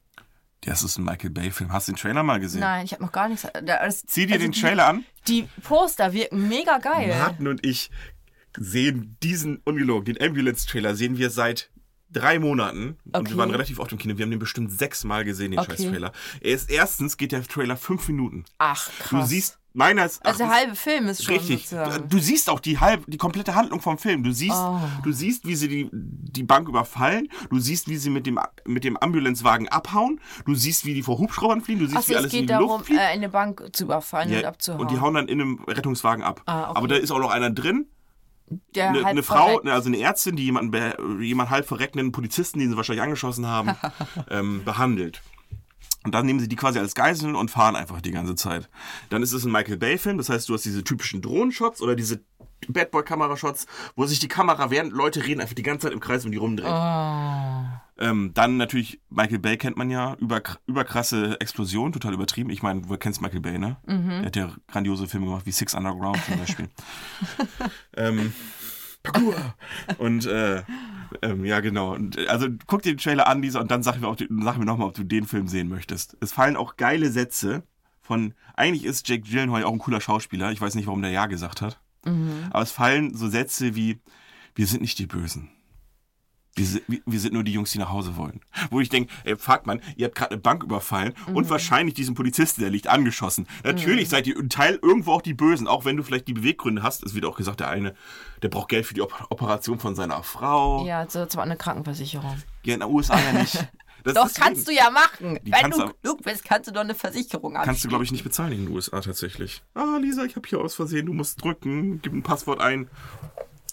[0.62, 1.72] Das ist ein Michael Bay-Film.
[1.72, 2.60] Hast du den Trailer mal gesehen?
[2.60, 3.46] Nein, ich habe noch gar nichts.
[3.52, 5.04] Da- Das, Zieh dir also den die, Trailer an.
[5.26, 7.16] Die Poster wirken mega geil.
[7.18, 7.90] Martin und ich
[8.58, 11.70] sehen diesen, ungelogen, den Ambulance-Trailer sehen wir seit
[12.10, 12.98] drei Monaten.
[13.04, 13.30] Und Okay.
[13.30, 14.18] wir waren relativ oft im Kino.
[14.18, 15.76] Wir haben den bestimmt sechsmal gesehen, den Okay.
[15.78, 16.12] scheiß-Trailer.
[16.40, 18.44] Er ist, erstens geht der Trailer fünf Minuten.
[18.58, 19.28] Ach, Du krass.
[19.28, 21.68] siehst, meines also der halbe Film ist schon Richtig.
[21.68, 22.08] sozusagen.
[22.08, 24.22] Du siehst auch die halb, die komplette Handlung vom Film.
[24.24, 24.80] Du siehst, Oh.
[25.04, 27.28] du siehst, wie sie die, die Bank überfallen.
[27.50, 30.20] Du siehst, wie sie mit dem, mit dem Ambulancewagen abhauen.
[30.44, 31.80] Du siehst, wie die vor Hubschraubern fliegen.
[31.80, 33.00] Du siehst, Achso, wie es alles in geht die darum, Luft fliegt.
[33.00, 34.80] äh, eine Bank zu überfallen und Ja, abzuhauen.
[34.80, 36.42] und die hauen dann in einem Rettungswagen ab.
[36.46, 36.72] Ah, okay.
[36.78, 37.86] Aber da ist auch noch einer drin,
[38.74, 39.64] der eine, eine Frau, verreckt.
[39.64, 43.46] ne, also eine Ärztin, die jemanden, be- jemand halb verreckenden Polizisten, den sie wahrscheinlich angeschossen
[43.46, 43.76] haben,
[44.30, 45.22] ähm, behandelt.
[46.04, 48.70] Und dann nehmen sie die quasi als Geiseln und fahren einfach die ganze Zeit.
[49.10, 52.20] Dann ist es ein Michael Bay-Film, das heißt, du hast diese typischen Drohnenshots oder diese
[52.68, 56.24] Bad Boy-Kamera-Shots, wo sich die Kamera, während Leute reden, einfach die ganze Zeit im Kreis
[56.24, 56.70] um die rumdreht.
[56.70, 57.80] Oh.
[58.02, 62.48] Ähm, dann natürlich, Michael Bay kennt man ja, über, überkrasse Explosion, total übertrieben.
[62.48, 63.76] Ich meine, du kennst Michael Bay, ne?
[63.86, 66.68] Der hat ja grandiose Filme gemacht, wie Six Underground zum Beispiel.
[67.96, 68.32] ähm,
[69.02, 69.54] Parkour!
[69.98, 70.62] Und äh,
[71.22, 71.94] ähm, ja, genau.
[71.94, 74.64] Und, äh, also guck dir den Trailer an, Lisa, und dann sag mir, sag mir
[74.64, 76.16] nochmal, ob du den Film sehen möchtest.
[76.20, 77.62] Es fallen auch geile Sätze
[78.00, 80.52] von, eigentlich ist Jake Gyllenhaal auch ein cooler Schauspieler.
[80.52, 81.80] Ich weiß nicht, warum der Ja gesagt hat.
[82.50, 84.00] Aber es fallen so Sätze wie,
[84.54, 85.50] wir sind nicht die Bösen.
[86.56, 88.40] Wir sind, wir- sind nur die Jungs, die nach Hause wollen.
[88.70, 92.14] Wo ich denke, ey, fuck man, ihr habt gerade eine Bank überfallen und wahrscheinlich diesen
[92.14, 93.46] Polizisten, der liegt, angeschossen.
[93.64, 96.82] Natürlich seid ihr ein Teil irgendwo auch die Bösen, auch wenn du vielleicht die Beweggründe
[96.82, 97.04] hast.
[97.04, 97.94] Es wird auch gesagt, der eine,
[98.42, 100.84] der braucht Geld für die Op Operation von seiner Frau.
[100.86, 102.36] Ja, so zwar eine Krankenversicherung.
[102.64, 103.56] Ja, in den USA ja nicht.
[104.02, 105.38] Das Doch, kannst du ja machen.
[105.42, 107.66] Die Wenn du klug bist, kannst du doch eine Versicherung abschließen.
[107.66, 109.62] Kannst du, glaube ich, nicht bezahlen in den USA tatsächlich.
[109.74, 112.88] Ah, Lisa, ich habe hier aus Versehen, du musst drücken, gib ein Passwort ein.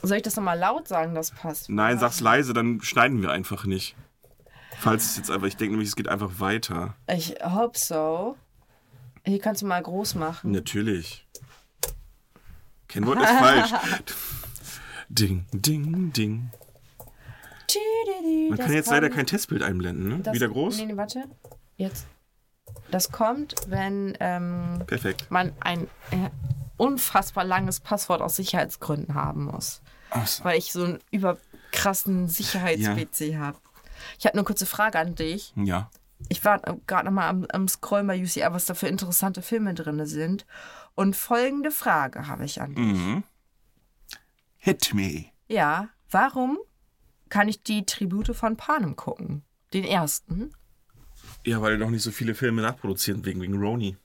[0.02, 1.70] Soll ich das nochmal laut sagen, das passt?
[1.70, 3.96] Nein, sag's leise, dann schneiden wir einfach nicht.
[4.80, 6.96] Falls es jetzt einfach, ich denke nämlich, es geht einfach weiter.
[7.08, 8.36] Ich hope so.
[9.26, 10.52] Hier kannst du mal groß machen.
[10.52, 11.26] Natürlich.
[12.88, 13.72] Kennwort ist falsch.
[15.10, 16.50] Ding, ding, ding.
[18.50, 20.20] Man Das kann jetzt leider kommt- kein Testbild einblenden, ne?
[20.20, 20.78] das- Wieder groß?
[20.78, 21.24] Nee, nee, warte.
[21.78, 22.08] Jetzt.
[22.92, 24.84] Das kommt, wenn ähm,
[25.30, 26.30] man ein äh,
[26.78, 29.82] unfassbar langes Passwort aus Sicherheitsgründen haben muss.
[30.26, 30.44] So.
[30.44, 33.58] Weil ich so einen überkrassen Sicherheits-PC habe.
[34.20, 35.54] Ich habe eine kurze Frage an dich.
[35.56, 35.90] Ja.
[36.30, 40.06] Ich war gerade nochmal am, am Scrollen bei UCR, was da für interessante Filme drin
[40.06, 40.46] sind.
[40.96, 42.86] Und folgende Frage habe ich an dich.
[42.86, 43.24] Mhm.
[44.58, 45.26] Hit me.
[45.48, 46.58] Ja, warum
[47.30, 49.44] kann ich die Tribute von Panem gucken?
[49.74, 50.52] Den ersten.
[51.46, 53.98] Ja, weil noch nicht so viele Filme nachproduzieren wegen, wegen Roni.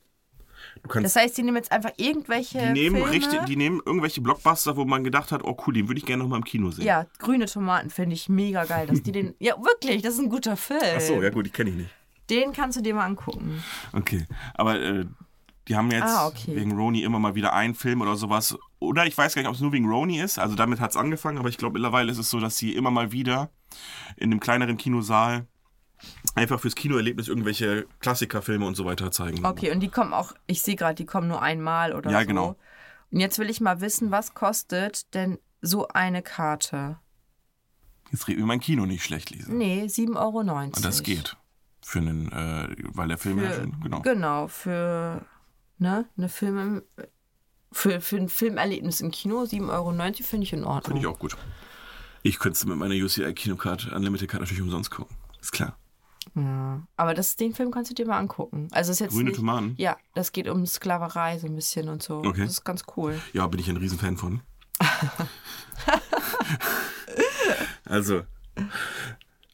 [1.03, 3.11] Das heißt, die nehmen jetzt einfach irgendwelche die nehmen, Filme.
[3.11, 6.23] richtig, die nehmen irgendwelche Blockbuster, wo man gedacht hat, oh cool, den würde ich gerne
[6.23, 6.85] noch mal im Kino sehen.
[6.85, 9.35] ja, grüne Tomaten finde ich mega geil, dass die den.
[9.39, 10.81] Ja, wirklich, das ist ein guter Film.
[10.97, 11.91] Ach so, ja gut, die kenne ich nicht.
[12.31, 13.63] Den kannst du dir mal angucken.
[13.93, 15.05] Okay, aber äh,
[15.69, 16.57] die haben jetzt Ah, okay.
[16.57, 18.57] wegen Roni immer mal wieder einen Film oder sowas.
[18.79, 20.39] Oder ich weiß gar nicht, ob es nur wegen Roni ist.
[20.39, 22.91] Also damit hat es angefangen, aber ich glaube mittlerweile ist es so, dass sie immer
[22.91, 23.51] mal wieder
[24.17, 25.47] in einem kleineren Kinosaal
[26.35, 29.45] einfach fürs Kinoerlebnis irgendwelche Klassikerfilme und so weiter zeigen.
[29.45, 32.27] Okay, und die kommen auch, ich sehe gerade, die kommen nur einmal oder Ja, so.
[32.27, 32.57] genau.
[33.11, 36.99] Und jetzt will ich mal wissen, was kostet denn so eine Karte?
[38.11, 39.53] Jetzt reden wir mein Kino nicht schlecht, Lisa.
[39.53, 40.39] Nee, 7,90 Euro.
[40.41, 41.37] Und das geht.
[41.85, 44.01] Für einen, äh, weil der Film ja Für, schon, genau.
[44.01, 45.25] Genau, für
[45.79, 46.83] ne, eine Film
[47.73, 50.85] für, für ein Filmerlebnis im Kino, 7,90 Euro finde ich in Ordnung.
[50.85, 51.37] Finde ich auch gut.
[52.23, 55.17] Ich könnte es mit meiner UCI-Kinocard, Unlimited Card natürlich umsonst gucken.
[55.41, 55.77] Ist klar.
[56.35, 56.83] Ja.
[56.97, 58.69] Aber das, den Film kannst du dir mal angucken.
[58.73, 59.75] Also ist jetzt Grüne nicht, Tomaten?
[59.79, 62.19] Ja, das geht um Sklaverei so ein bisschen und so.
[62.19, 62.43] Okay.
[62.43, 63.21] Das ist ganz cool.
[63.33, 64.43] Ja, bin ich ein Riesenfan von.
[67.85, 68.23] also,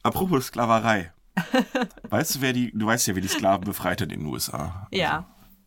[0.03, 1.11] apropos Sklaverei.
[2.09, 4.87] Weißt du, wer die, du weißt ja, wer die Sklaven befreit hat in den USA.
[4.91, 5.25] Ja.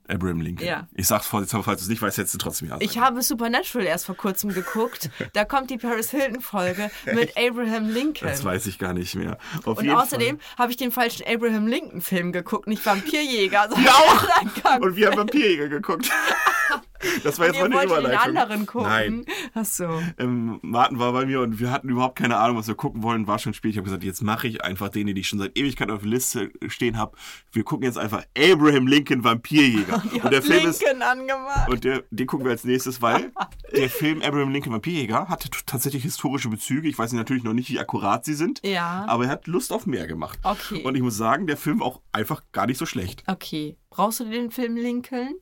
[0.09, 0.69] Abraham Lincoln.
[0.69, 0.89] Ja.
[0.95, 2.77] Ich sag's vorsichtshalber, falls du es nicht weißt, hättest du trotzdem ja.
[2.81, 5.11] Ich habe Supernatural erst vor kurzem geguckt.
[5.35, 8.29] Da kommt die Paris Hilton-Folge mit Abraham Lincoln.
[8.29, 9.39] Das weiß ich gar nicht mehr.
[9.65, 14.81] Auf Und außerdem habe ich den falschen Abraham Lincoln-Film geguckt, nicht Vampirjäger, sondern Ja, auch.
[14.81, 16.11] Und wir haben Vampirjäger geguckt.
[17.25, 18.37] Das war jetzt Ihr mal eine wolltet den Überleitung.
[18.37, 18.89] anderen gucken.
[18.89, 19.25] Nein.
[19.55, 19.89] Ach so.
[20.19, 23.27] Ähm, Martin war bei mir und wir hatten überhaupt keine Ahnung, was wir gucken wollen.
[23.27, 23.73] War schon spät.
[23.73, 26.09] Ich habe gesagt, jetzt mache ich einfach den, den ich schon seit Ewigkeit auf der
[26.09, 27.17] Liste stehen habe.
[27.51, 30.01] Wir gucken jetzt einfach Abraham Lincoln Vampirjäger.
[30.15, 31.69] Die und der Film ist Lincoln angemacht.
[31.69, 33.33] und der, den gucken wir als nächstes, weil
[33.77, 36.89] der Film Abraham Lincoln Vampirjäger hatte tatsächlich historische Bezüge.
[36.89, 38.61] Ich weiß natürlich noch nicht, wie akkurat sie sind.
[38.65, 39.05] Ja.
[39.09, 40.39] Aber er hat Lust auf mehr gemacht.
[40.45, 40.83] Okay.
[40.85, 43.25] Und ich muss sagen, der Film auch einfach gar nicht so schlecht.
[43.27, 43.77] Okay.
[43.91, 45.35] Brauchst du den Film Lincoln?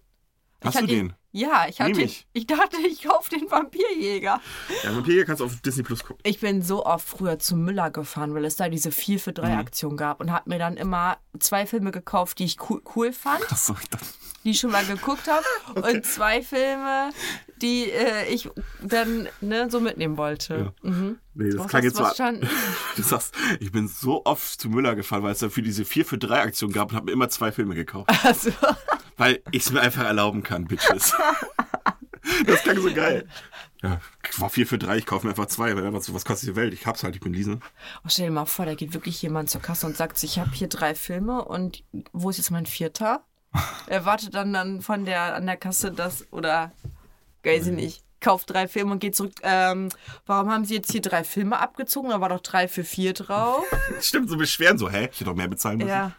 [0.64, 1.12] Hast hatte du den?
[1.32, 2.02] Ja, ich hatte.
[2.02, 2.26] Ich.
[2.32, 4.40] Ich dachte, ich kaufe den Vampirjäger.
[4.82, 6.20] Ja, Vampirjäger kannst du auf Disney Plus gucken.
[6.24, 9.34] Ich bin so oft früher zu Müller gefahren, weil es da diese 4 für Mhm.
[9.34, 13.12] 3 Aktion gab und habe mir dann immer zwei Filme gekauft, die ich cool, cool
[13.12, 14.04] fand, Achso, ich dachte.
[14.44, 17.10] die ich schon mal geguckt habe und zwei Filme,
[17.62, 18.50] die äh, ich
[18.82, 20.74] dann ne, so mitnehmen wollte.
[20.82, 21.20] Mhm.
[21.34, 22.48] Nee, das Was klang jetzt verstanden?
[22.96, 26.18] Du sagst, ich bin so oft zu Müller gefahren, weil es dafür diese 4 für
[26.18, 28.10] 3 Aktion gab und habe mir immer zwei Filme gekauft.
[28.24, 28.50] Also,
[29.20, 31.14] Weil ich es mir einfach erlauben kann, Bitches.
[32.46, 33.26] Das klang so geil.
[33.82, 33.98] Ja,
[34.36, 36.74] war 4 für 3, ich kaufe mir einfach zwei, weil was, was kostet die Welt?
[36.74, 37.62] Ich hab's halt, ich bin Liesen.
[38.04, 40.50] oh, stell dir mal vor, da geht wirklich jemand zur Kasse und sagt, ich habe
[40.52, 43.24] hier drei Filme und wo ist jetzt mein vierter?
[43.86, 46.72] Er wartet dann, dann von der an der Kasse das oder
[47.42, 48.04] weiß ich nicht.
[48.20, 49.32] Kauft drei Filme und geht zurück.
[49.42, 49.88] Ähm,
[50.26, 52.10] warum haben Sie jetzt hier drei Filme abgezogen?
[52.10, 53.64] Da war doch drei für vier drauf.
[54.00, 55.08] Stimmt, so beschweren so, hä?
[55.10, 55.88] Ich hätte doch mehr bezahlen müssen.
[55.88, 56.12] Ja.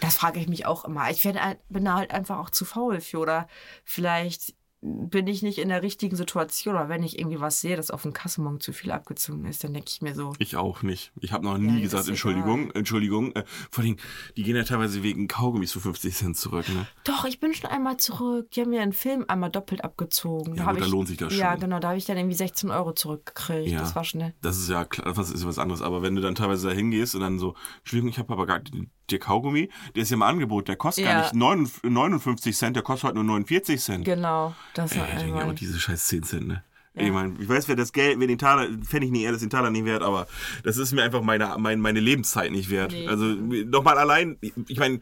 [0.00, 1.10] Das frage ich mich auch immer.
[1.10, 3.18] Ich halt- bin da halt einfach auch zu faul für.
[3.18, 3.48] Oder
[3.84, 4.54] vielleicht
[4.86, 6.74] bin ich nicht in der richtigen Situation.
[6.74, 9.72] Oder wenn ich irgendwie was sehe, dass auf dem Kassenbon zu viel abgezogen ist, dann
[9.72, 11.10] denke ich mir so, Ich auch nicht.
[11.20, 13.32] Ich habe noch nie Ja, das gesagt, Entschuldigung, Entschuldigung.
[13.32, 13.96] Äh, vor allem,
[14.36, 16.86] die gehen ja teilweise wegen Kaugummis für 50 Cent zurück, ne?
[17.04, 18.50] doch, ich bin schon einmal zurück.
[18.50, 20.54] Die haben mir einen Film einmal doppelt abgezogen.
[20.54, 21.60] Ja, hab gut, da ich, lohnt sich das Ja, schon.
[21.60, 21.78] genau.
[21.78, 23.70] Da habe ich dann irgendwie 16 Euro zurückgekriegt.
[23.70, 23.78] Ja.
[23.80, 24.34] Das war schnell.
[24.42, 25.80] Das ist ja klar, was ist was anderes.
[25.80, 28.60] Aber wenn du dann teilweise da hingehst und dann so, Entschuldigung, ich habe aber gar
[29.10, 31.20] der Kaugummi, der ist ja im Angebot, der kostet gar Ja.
[31.22, 34.04] nicht 59 59 Cent, der kostet halt nur 49 Cent.
[34.04, 34.54] Genau.
[34.74, 35.42] Das war einmal.
[35.42, 36.64] aber diese scheiß 10 Cent, ne?
[36.94, 37.02] Ja.
[37.02, 39.40] Ich meine, ich weiß, wer das Geld, wer den Taler, fände ich nie eher, das
[39.40, 40.26] den Taler nicht wert, aber
[40.62, 42.92] das ist mir einfach meine, meine, meine Lebenszeit nicht wert.
[42.92, 43.08] Nee.
[43.08, 45.00] Also nochmal allein, ich meine,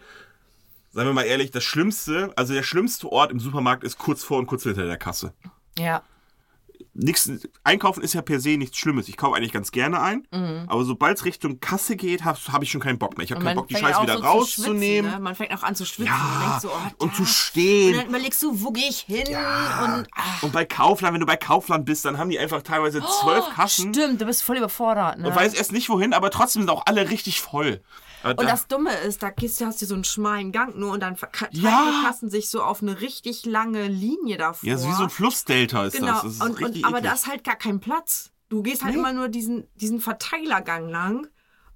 [0.92, 4.38] seien wir mal ehrlich, das Schlimmste, also der schlimmste Ort im Supermarkt ist kurz vor
[4.38, 5.34] und kurz hinter der Kasse.
[5.78, 6.02] Ja.
[6.94, 7.30] Nix,
[7.64, 9.08] einkaufen ist ja per se nichts Schlimmes.
[9.08, 10.26] Ich kaufe eigentlich ganz gerne ein,
[10.68, 13.24] aber sobald es Richtung Kasse geht, habe hab ich schon keinen Bock mehr.
[13.24, 13.46] Ich habe Mhm.
[13.46, 15.10] Und keinen Bock, die Scheiße wieder so zu rauszunehmen.
[15.10, 15.18] ne?
[15.20, 16.12] Man fängt auch an zu schwitzen.
[16.14, 17.92] Ja, denkt so, oh, und zu stehen.
[17.94, 19.26] Und dann überlegst du, wo gehe ich hin?
[19.26, 20.06] Und, ah,
[20.42, 23.88] Und bei Kaufland, wenn du bei Kaufland bist, dann haben die einfach teilweise zwölf Kassen.
[23.88, 25.18] Oh, Stimmt, du bist voll überfordert.
[25.18, 25.28] Ne?
[25.28, 27.80] Und weiß erst nicht wohin, aber trotzdem sind auch alle richtig voll.
[28.24, 30.76] Aber Und da- das Dumme ist, da gehst du, hast du so einen schmalen Gang
[30.78, 31.90] nur und dann verka- teilen Ja.
[32.00, 34.68] die Kassen sich so auf eine richtig lange Linie davor.
[34.68, 36.22] ja, so wie so ein Flussdelta ist Genau, das.
[36.22, 37.10] das ist und, richtig und, aber eklig.
[37.10, 38.30] da ist halt gar kein Platz.
[38.48, 38.98] Du gehst halt Nee.
[39.00, 41.26] immer nur diesen, diesen Verteilergang lang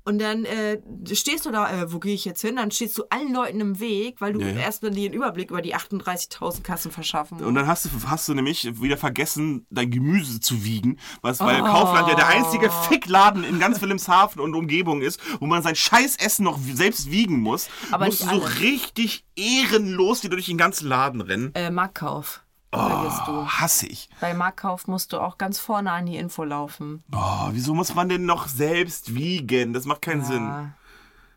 [0.05, 0.79] und dann äh,
[1.13, 2.55] stehst du da, äh, wo gehe ich jetzt hin?
[2.57, 4.71] Dann stehst du allen Leuten im Weg, weil du Ja, ja.
[4.83, 8.97] einen Überblick über die 38.000 Kassen verschaffen Und dann hast du, hast du nämlich wieder
[8.99, 11.65] vergessen, dein Gemüse zu wiegen, was, weil Oh.
[11.65, 16.45] Kaufland ja der einzige Fickladen in ganz Wilhelmshaven und Umgebung ist, wo man sein Scheißessen
[16.45, 17.69] noch selbst wiegen muss.
[17.91, 21.53] Aber musst du so richtig ehrenlos wieder durch den ganzen Laden rennen.
[21.55, 22.43] Äh, Marktkauf.
[22.73, 24.11] Oh, hasse ich.
[24.21, 27.03] Bei Marktkauf musst du auch ganz vorne an die Info laufen.
[27.13, 29.73] Oh, wieso muss man denn noch selbst wiegen?
[29.73, 30.45] Das macht keinen Sinn.
[30.45, 30.75] Ja.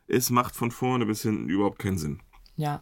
[0.07, 2.19] Es macht von vorne bis hinten überhaupt keinen Sinn.
[2.55, 2.81] Ja.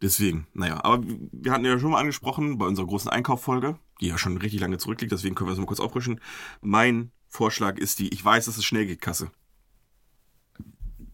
[0.00, 4.18] Deswegen, naja, aber wir hatten ja schon mal angesprochen bei unserer großen Einkauffolge, die ja
[4.18, 6.20] schon richtig lange zurückliegt, deswegen können wir das mal kurz auffrischen.
[6.60, 9.30] Mein Vorschlag ist die, ich weiß, dass es schnell geht, Kasse.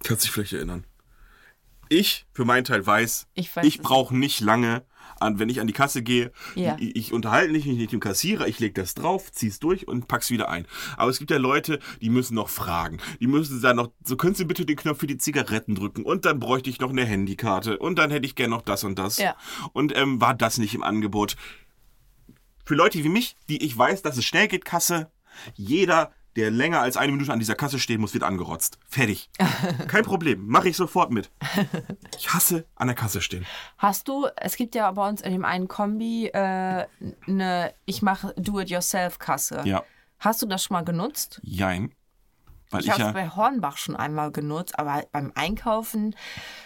[0.05, 0.85] Kannst dich vielleicht erinnern.
[1.90, 3.83] Ich, für meinen Teil, weiß, Ich weiß ich es.
[3.83, 4.85] brauche nicht lange,
[5.20, 6.33] an, wenn ich an die Kasse gehe.
[6.54, 6.76] Ja.
[6.78, 10.09] Ich, ich unterhalte mich nicht mit dem Kassierer, ich lege das drauf, zieh's durch und
[10.09, 10.66] pack's wieder ein.
[10.96, 12.98] Aber es gibt ja Leute, die müssen noch fragen.
[13.20, 16.24] Die müssen dann noch, so können Sie bitte den Knopf für die Zigaretten drücken und
[16.24, 19.18] dann bräuchte ich noch eine Handykarte und dann hätte ich gern noch das und das.
[19.18, 19.37] Ja.
[19.72, 21.37] Und ähm, war das nicht im Angebot?
[22.64, 25.11] Für Leute wie mich, die ich weiß, dass es schnell geht, Kasse,
[25.54, 28.79] jeder, der länger als eine Minute an dieser Kasse stehen muss, wird angerotzt.
[28.88, 29.29] Fertig.
[29.88, 30.46] Kein Problem.
[30.46, 31.31] Mache ich sofort mit.
[32.16, 33.44] Ich hasse an der Kasse stehen.
[33.77, 36.87] Hast du, es gibt ja bei uns in dem einen Kombi äh,
[37.27, 39.62] eine Ich mache Do-it-yourself-Kasse.
[39.64, 39.83] Ja.
[40.20, 41.40] Hast du das schon mal genutzt?
[41.42, 41.92] Jein.
[42.70, 43.12] Weil Ich ich, habe es ja.
[43.12, 46.14] bei Hornbach schon einmal genutzt, aber beim Einkaufen,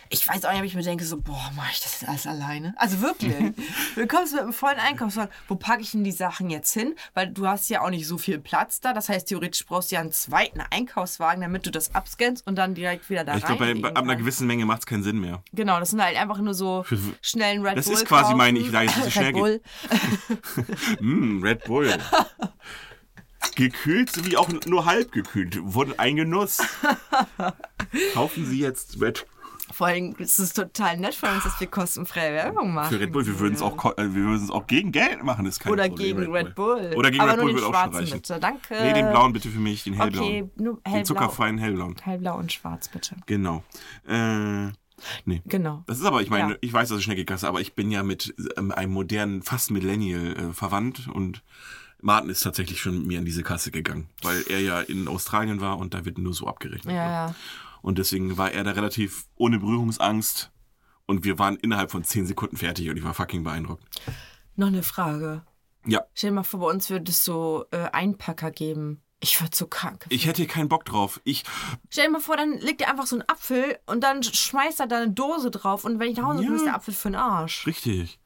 [0.08, 2.26] ich weiß auch nicht, ob ich mir denke, so, boah, mache ich das jetzt alles
[2.26, 2.74] alleine?
[2.76, 3.34] Also wirklich.
[3.94, 6.94] du kommst mit einem vollen Einkaufswagen, wo packe ich denn die Sachen jetzt hin?
[7.14, 8.92] Weil du hast ja auch nicht so viel Platz da.
[8.92, 12.74] Das heißt, theoretisch brauchst du ja einen zweiten Einkaufswagen, damit du das abscannst und dann
[12.74, 15.02] direkt wieder da Ich glaube, bei, reinlegen bei, ab einer gewissen Menge macht es keinen
[15.02, 15.42] Sinn mehr.
[15.52, 16.84] Genau, das sind halt einfach nur so
[17.22, 18.36] schnellen Red Das Bull ist quasi kaufen.
[18.38, 19.34] mein, ich weiß, dass es schnell Red.
[19.34, 19.60] Bull.
[21.00, 21.92] Mm, Red Bull.
[23.54, 25.58] Gekühlt sowie auch nur halb gekühlt.
[25.62, 26.58] Wurde ein Genuss.
[28.14, 29.26] Kaufen Sie jetzt Red
[29.72, 32.90] Vor allem ist es total nett von uns, dass wir kostenfreie Werbung machen.
[32.94, 33.26] für Red Bull.
[33.26, 35.44] Wir würden es auch, äh, wir würden es auch gegen Geld machen.
[35.44, 36.92] Das ist kein Oder Problem, gegen Red Bull.
[36.96, 38.12] Oder gegen Aber Red Bull den wird auch schon reichen.
[38.12, 38.40] bitte.
[38.40, 38.74] Danke.
[38.80, 40.26] Nee, den blauen bitte für mich, den hellblauen.
[40.26, 41.04] Okay, nur Den hellblau.
[41.14, 41.96] zuckerfreien hellblauen.
[42.02, 43.16] Hellblau und schwarz, bitte.
[43.26, 43.62] Genau.
[44.08, 44.66] Äh,
[45.24, 45.42] nee.
[45.46, 45.82] Genau.
[45.86, 46.58] Das ist aber, ich meine, Ja.
[46.60, 49.70] ich weiß, dass es schnell geht, aber ich bin ja mit ähm, einem modernen, fast
[49.70, 51.42] Millennial äh, verwandt und
[52.02, 55.60] Martin ist tatsächlich schon mit mir an diese Kasse gegangen, weil er ja in Australien
[55.60, 56.94] war und da wird nur so abgerechnet.
[56.94, 57.34] Ja, ja.
[57.80, 60.50] Und deswegen war er da relativ ohne Berührungsangst
[61.06, 63.84] und wir waren innerhalb von 10 Sekunden fertig und ich war fucking beeindruckt.
[64.56, 65.42] Noch eine Frage.
[65.86, 69.02] Ja, Stell dir mal vor, bei uns würde es so äh, Einpacker geben.
[69.20, 70.06] Ich würde so krank.
[70.08, 71.20] ich hätte keinen Bock drauf.
[71.24, 71.44] Ich,
[71.90, 74.88] Stell dir mal vor, dann legt er einfach so einen Apfel und dann schmeißt er
[74.88, 76.56] da eine Dose drauf und wenn ich nach Hause komme, Ja.
[76.56, 77.66] ist der Apfel für den Arsch.
[77.66, 78.18] richtig.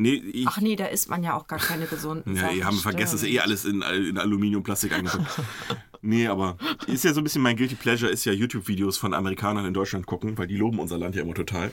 [0.00, 2.56] Nee, ich, Ach nee, da isst man ja auch gar keine gesunden Ja, Sachen.
[2.56, 3.34] ihr haben vergessen, das ist stimmt.
[3.34, 5.26] eh alles in, in Aluminium, Plastik eingepackt.
[6.02, 6.56] nee, aber
[6.86, 10.06] ist ja so ein bisschen mein Guilty Pleasure, ist ja YouTube-Videos von Amerikanern in Deutschland
[10.06, 11.72] gucken, weil die loben unser Land ja immer total.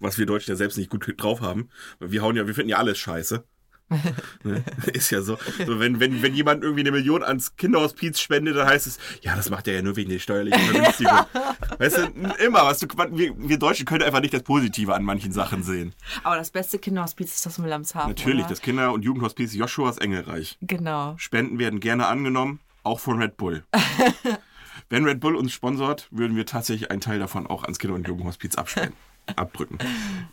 [0.00, 1.70] Was wir Deutschen ja selbst nicht gut drauf haben.
[1.98, 3.44] Wir hauen ja, wir finden ja alles scheiße.
[4.42, 4.64] ne?
[4.92, 5.38] Ist ja so.
[5.66, 9.36] so wenn, wenn, wenn jemand irgendwie eine Million ans Kinderhospiz spendet, dann heißt es, ja,
[9.36, 11.18] das macht er ja nur wegen der steuerlichen Vergünstigung.
[11.78, 15.32] weißt du, immer, was du, wir, wir Deutschen können einfach nicht das Positive an manchen
[15.32, 15.94] Sachen sehen.
[16.22, 18.10] Aber das beste Kinderhospiz ist das in Wilhelmshaven.
[18.10, 18.48] Natürlich, oder?
[18.48, 20.58] das Kinder- und Jugendhospiz Joshuas Engelreich.
[20.60, 21.14] Genau.
[21.18, 23.64] Spenden werden gerne angenommen, auch von Red Bull.
[24.88, 28.06] Wenn Red Bull uns sponsort, würden wir tatsächlich einen Teil davon auch ans Kinder- und
[28.06, 28.94] Jugendhospiz abspenden.
[29.36, 29.78] Abdrücken.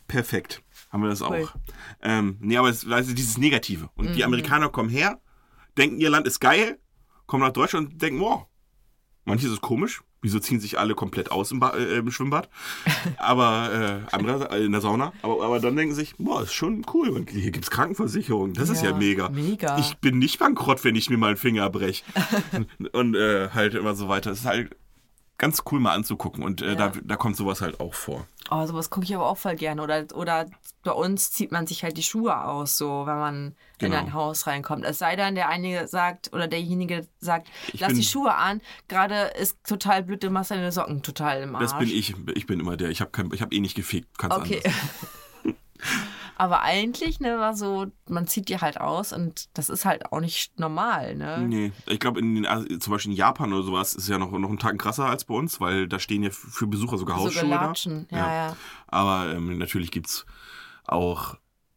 [0.08, 0.62] Perfekt.
[0.90, 1.32] Haben wir das auch.
[1.32, 1.48] Cool.
[2.02, 3.90] Ähm, nee, aber es also dieses Negative.
[3.96, 4.14] Und Mhm.
[4.14, 5.20] die Amerikaner kommen her,
[5.78, 6.80] denken, ihr Land ist geil,
[7.28, 8.48] kommen nach Deutschland und denken, wow,
[9.26, 10.02] manche ist es komisch.
[10.22, 12.50] Wieso ziehen sich alle komplett aus im, ba äh, im Schwimmbad?
[13.18, 15.14] Aber äh, andere äh, in der Sauna.
[15.22, 17.08] Aber, aber dann denken sich, boah, ist schon cool.
[17.10, 18.52] Und hier gibt es Krankenversicherung.
[18.54, 19.30] Das ist ja Ja, mega.
[19.30, 19.78] mega.
[19.78, 22.04] Ich bin nicht bankrott, wenn ich mir mal einen Finger breche.
[22.92, 24.32] und äh, halt immer so weiter.
[24.32, 24.76] Es ist halt
[25.40, 26.44] ganz cool mal anzugucken.
[26.44, 28.28] Und äh, da, da kommt sowas halt auch vor.
[28.52, 29.82] Oh, sowas gucke ich aber auch voll gerne.
[29.82, 30.46] Oder, oder
[30.84, 33.46] bei uns zieht man sich halt die Schuhe aus, so wenn man
[33.80, 33.98] in Genau.
[33.98, 34.86] ein Haus reinkommt.
[34.86, 38.62] Es sei denn, der eine sagt oder derjenige sagt, Ich lass die Schuhe an.
[38.88, 41.64] Gerade ist total blöd, du machst deine Socken total im Arsch.
[41.72, 42.14] Das bin ich.
[42.36, 42.90] Ich bin immer der.
[42.90, 44.08] Ich habe hab eh nicht gefegt.
[44.18, 44.62] Kannst Okay.
[44.64, 45.56] anders.
[46.40, 50.22] aber eigentlich, ne, war so, man zieht die halt aus und das ist halt auch
[50.22, 51.46] nicht normal, ne?
[51.48, 54.32] Nee, ich glaube, in den, also zum Beispiel in Japan oder sowas ist ja noch,
[54.32, 57.26] noch einen Tag krasser als bei uns, weil da stehen ja für Besucher sogar So
[57.26, 57.58] Hausschuhe da.
[57.58, 58.56] gelatschen, ja, ja.
[58.88, 60.26] Aber ähm, natürlich gibt es
[60.86, 61.36] auch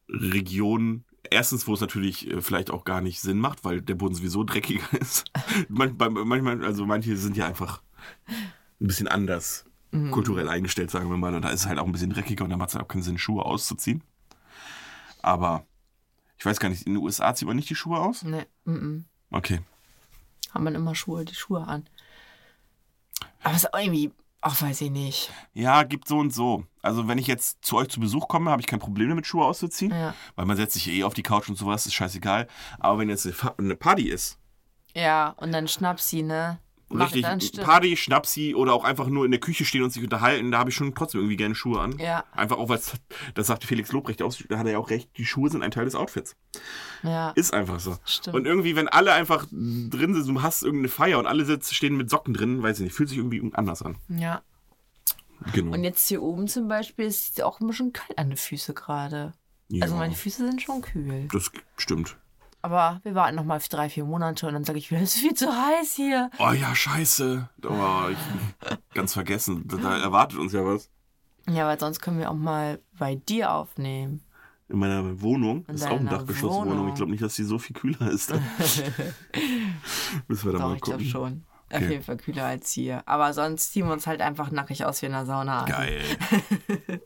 [0.09, 4.15] Regionen, erstens, wo es natürlich äh, vielleicht auch gar nicht Sinn macht, weil der Boden
[4.15, 5.25] sowieso dreckiger ist.
[5.69, 7.83] Manchmal, also manche sind ja einfach
[8.81, 10.11] ein bisschen anders Mhm.
[10.11, 11.35] kulturell eingestellt, sagen wir mal.
[11.35, 12.89] Und da ist es halt auch ein bisschen dreckiger und da macht es halt auch
[12.89, 14.03] keinen Sinn, Schuhe auszuziehen.
[15.23, 15.65] Aber
[16.39, 18.23] ich weiß gar nicht, in den USA zieht man nicht die Schuhe aus?
[18.23, 19.05] Nee, mm -mm.
[19.31, 19.61] Okay.
[20.51, 21.87] Hat man immer Schuhe, die Schuhe an.
[23.43, 25.31] Aber es ist auch irgendwie, ach, weiß ich nicht.
[25.55, 26.65] Ja, gibt so und so.
[26.83, 29.45] Also wenn ich jetzt zu euch zu Besuch komme, habe ich kein Problem damit, Schuhe
[29.47, 29.93] auszuziehen.
[29.93, 30.15] Ja.
[30.35, 32.49] Weil man setzt sich eh auf die Couch und sowas, ist scheißegal.
[32.79, 33.27] Aber wenn jetzt
[33.59, 34.39] eine Party ist,
[34.95, 36.59] Ja, und dann Schnapsi, ne?
[37.01, 37.61] Richtig.
[37.63, 40.71] Party, Schnapsi oder auch einfach nur in der Küche stehen und sich unterhalten, da habe
[40.71, 41.99] ich schon trotzdem irgendwie gerne Schuhe an.
[41.99, 42.25] Ja.
[42.33, 42.81] Einfach auch, weil
[43.35, 45.71] das sagte Felix Lobrecht auch, da hat er ja auch recht, die Schuhe sind ein
[45.71, 46.37] Teil des Outfits.
[47.03, 47.31] Ja.
[47.31, 47.97] Ist einfach so.
[48.05, 48.37] Stimmt.
[48.37, 51.97] Und irgendwie, wenn alle einfach drin sind, du hast irgendeine Feier und alle sitzen, stehen
[51.97, 53.97] mit Socken drin, weiß ich nicht, fühlt sich irgendwie anders an.
[54.09, 54.43] ja.
[55.53, 55.73] Genau.
[55.73, 58.77] Und jetzt hier oben zum Beispiel ist es auch ein bisschen kalt an den Füßen
[58.77, 59.33] gerade.
[59.69, 61.27] ja, Also meine Füße sind schon kühl.
[61.33, 62.17] das stimmt.
[62.65, 65.17] Aber wir warten noch mal für drei, vier Monate und dann sage ich wieder, es
[65.17, 66.31] ist viel zu heiß hier.
[66.39, 67.49] Oh ja, scheiße.
[67.69, 69.67] Oh, ich ganz vergessen.
[69.67, 70.89] Da, erwartet uns ja was.
[71.51, 74.23] Ja, weil sonst können wir auch mal bei dir aufnehmen.
[74.69, 75.65] In meiner Wohnung.
[75.67, 76.71] Das ist auch eine deiner Dachgeschosswohnung.
[76.71, 76.89] Wohnung.
[76.91, 78.33] Ich glaube nicht, dass die so viel kühler ist.
[80.29, 81.11] Müssen wir da Doch, mal ich glaube gucken.
[81.11, 81.45] schon.
[81.71, 81.89] Auf Okay.
[81.91, 83.03] jeden Fall kühler als hier.
[83.07, 85.67] Aber sonst ziehen wir uns halt einfach nackig aus wie in der Sauna an.
[85.71, 86.03] Geil.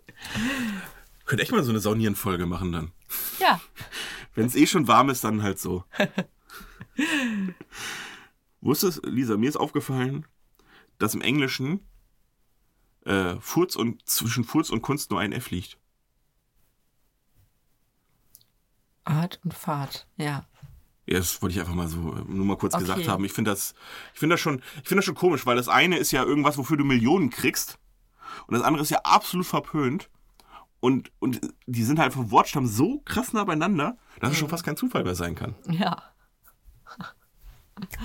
[1.25, 2.90] Könnt echt mal so eine Saunieren-Folge machen dann.
[3.40, 3.61] Ja.
[4.37, 5.85] Wenn es eh schon warm ist, dann halt so.
[8.61, 10.27] Wusstest, Lisa, mir ist aufgefallen,
[10.99, 11.81] dass im Englischen
[13.05, 15.78] äh, Furz und zwischen Furz und Kunst nur ein F liegt.
[19.05, 20.47] Art und Fahrt, ja.
[21.07, 22.82] Ja, das wollte ich einfach mal so äh, nur mal kurz Okay.
[22.82, 23.24] gesagt haben.
[23.24, 23.74] Ich finde das,
[24.12, 26.59] ich finde das schon, ich finde das schon komisch, weil das eine ist ja irgendwas,
[26.59, 27.78] wofür du Millionen kriegst,
[28.49, 30.11] und das andere ist ja absolut verpönt.
[30.81, 34.64] Und, und die sind halt vom Wortstamm so krass nah beieinander, dass es schon fast
[34.64, 35.55] kein Zufall mehr sein kann.
[35.68, 36.03] Ja.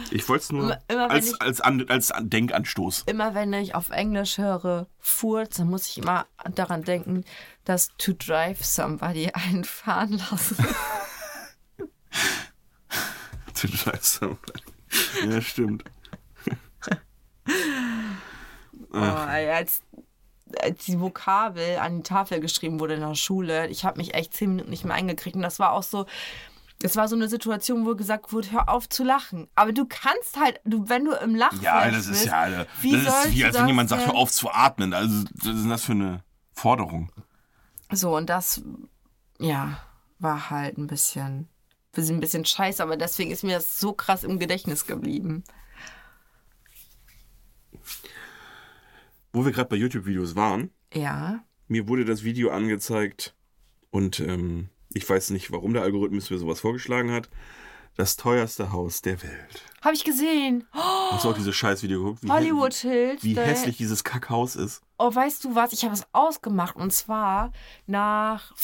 [0.10, 3.04] Ich wollte es nur Immer- als, ich- als, an, als An- Denkanstoß.
[3.06, 7.24] Immer wenn ich auf Englisch höre Furz, dann muss ich immer daran denken,
[7.64, 10.58] dass to drive somebody einen fahren lassen.
[13.56, 14.38] Scheiße.
[15.30, 15.84] Ja, stimmt.
[18.94, 18.98] Oh,
[19.30, 19.66] ey,
[20.60, 24.34] als, die Vokabel an die Tafel geschrieben wurde in der Schule, ich habe mich echt
[24.34, 25.36] zehn Minuten nicht mehr eingekriegt.
[25.36, 26.06] Und das war auch so,
[26.84, 29.48] es war so eine Situation, wo gesagt wurde, hör auf zu lachen.
[29.56, 32.68] Aber du kannst halt, du, wenn du im Lachflash Ja, das ist bist, ja, das
[32.82, 34.94] wie ist sollst wie, als wenn das jemand sagt, hör auf zu atmen.
[34.94, 36.24] Also, was ist denn das für eine
[36.54, 37.12] Forderung?
[37.92, 38.62] So, und das,
[39.40, 39.78] ja,
[40.20, 41.50] war halt ein bisschen,
[41.96, 45.44] ein bisschen scheiße, aber deswegen ist mir das so krass im Gedächtnis geblieben.
[49.34, 51.44] Wo wir gerade bei YouTube-Videos waren, Ja.
[51.68, 53.36] mir wurde das Video angezeigt
[53.90, 57.30] und ähm, ich weiß nicht, warum der Algorithmus mir sowas vorgeschlagen hat.
[57.98, 59.66] Das teuerste Haus der Welt.
[59.82, 60.66] Habe ich gesehen.
[60.74, 60.78] Oh,
[61.12, 62.24] Hast du auch dieses Scheißvideo geguckt?
[62.24, 63.22] Wie, Hollywood Hills.
[63.24, 64.82] Wie hässlich dieses Kackhaus ist.
[64.98, 65.74] Oh, weißt du was?
[65.74, 67.52] Ich habe es ausgemacht und zwar
[67.88, 68.56] nach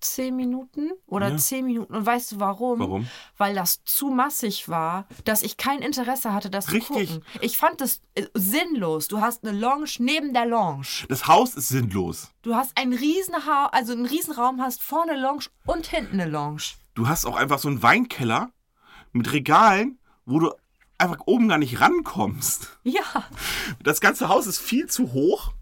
[0.00, 1.36] 15 Minuten oder Ja.
[1.36, 1.94] 10 Minuten.
[1.94, 2.78] Und weißt du warum?
[2.78, 3.08] Warum?
[3.36, 7.08] Weil das zu massig war, dass ich kein Interesse hatte, das Richtig.
[7.08, 7.24] zu gucken.
[7.40, 9.08] Ich fand das äh, sinnlos.
[9.08, 11.06] Du hast eine Lounge neben der Lounge.
[11.08, 12.30] Das Haus ist sinnlos.
[12.42, 16.62] Du hast einen Riesenha also einen Riesenraum, hast vorne eine Lounge und hinten eine Lounge.
[16.94, 18.50] Du hast auch einfach so einen Weinkeller
[19.12, 20.52] mit Regalen, wo du
[20.98, 22.78] einfach oben gar nicht rankommst.
[22.84, 23.02] Ja.
[23.82, 25.52] Das ganze Haus ist viel zu hoch.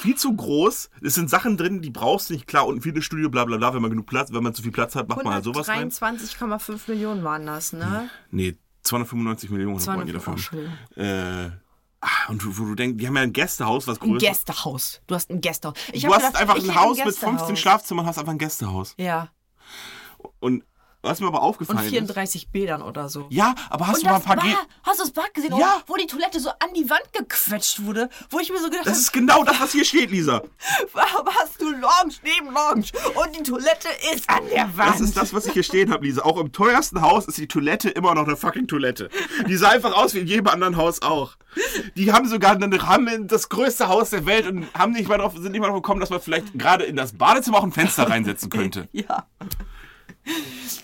[0.00, 0.90] Viel zu groß.
[1.02, 2.46] Es sind Sachen drin, die brauchst du nicht.
[2.46, 3.74] Klar, und ein Fitnessstudio, bla bla bla.
[3.74, 5.90] Wenn man genug Platz, wenn man zu viel Platz hat, macht man halt sowas rein.
[5.90, 8.10] 123,5 Millionen waren das, ne?
[8.30, 10.32] Nee, 295 Millionen wollen die 205, dafür.
[10.32, 10.74] Entschuldigung.
[10.96, 11.50] Äh,
[12.00, 15.00] ah, und wo du denkst, die haben ja ein Gästehaus, was Ein größer Gästehaus.
[15.06, 15.74] Du hast ein Gästehaus.
[15.92, 17.58] Ich Du hast gedacht, einfach ein Haus mit 15 Gästehaus.
[17.58, 18.94] Schlafzimmern, hast einfach ein Gästehaus.
[18.98, 19.28] Ja.
[20.40, 20.64] Und
[21.04, 21.90] was mir aber Und aufgefallen ist.
[21.90, 23.26] 34 Bädern oder so.
[23.30, 25.78] Ja, aber hast und du mal ein paar Ge hast du das Bad gesehen, Ja.
[25.86, 28.98] wo die Toilette so an die Wand gequetscht wurde, wo ich mir so gedacht Das
[28.98, 30.42] ist genau das, was hier steht, Lisa.
[30.92, 34.94] warum hast du Lounge neben Lounge und die Toilette ist an der Wand.
[34.94, 36.22] Das ist das, was ich hier stehen habe, Lisa.
[36.22, 39.08] Auch im teuersten Haus ist die Toilette immer noch eine fucking Toilette.
[39.46, 41.32] Die sah einfach aus wie in jedem anderen Haus auch.
[41.96, 45.34] Die haben sogar eine, haben das größte Haus der Welt und haben nicht mal drauf,
[45.36, 48.08] sind nicht mal drauf gekommen, dass man vielleicht gerade in das Badezimmer auch ein Fenster
[48.08, 48.88] reinsetzen könnte.
[48.92, 49.26] ja.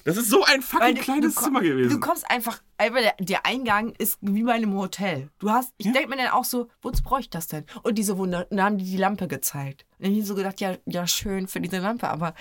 [0.04, 2.00] Das ist so ein fucking du- kleines du, Zimmer Du gewesen.
[2.00, 5.30] kommst einfach, einfach der, der Eingang ist wie bei einem Hotel.
[5.38, 7.64] Du hast, ich denke mir dann auch so, wozu brauche ich das denn?
[7.82, 9.86] Und diese Wunder, und dann haben die die Lampe gezeigt.
[9.98, 12.34] Und dann hab ich so gedacht, ja, ja, schön für diese Lampe, aber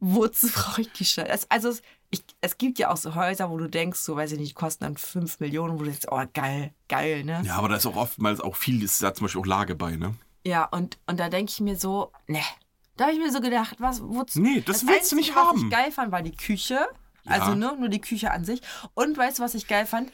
[0.00, 1.28] wozu brauche ich die Scheiße?
[1.28, 4.32] Es- Also, es, ich, es gibt ja auch so Häuser, wo du denkst, so, weiß
[4.32, 7.42] ich nicht, kosten dann 5 Millionen, wo du denkst, oh, geil, geil, ne?
[7.44, 9.96] Ja, aber da ist auch oftmals auch viel, ist da zum Beispiel auch Lage bei,
[9.96, 10.14] ne?
[10.44, 12.40] Ja, und, und da denke ich mir so, ne.
[12.96, 14.40] Da habe ich mir so gedacht, was, wozu?
[14.40, 15.64] Nee, das willst du Einzige, nicht was haben.
[15.64, 16.78] ich geil fand, war die Küche.
[17.24, 18.60] Also ne, nur die Küche an sich.
[18.94, 20.10] Und weißt du, was ich geil fand?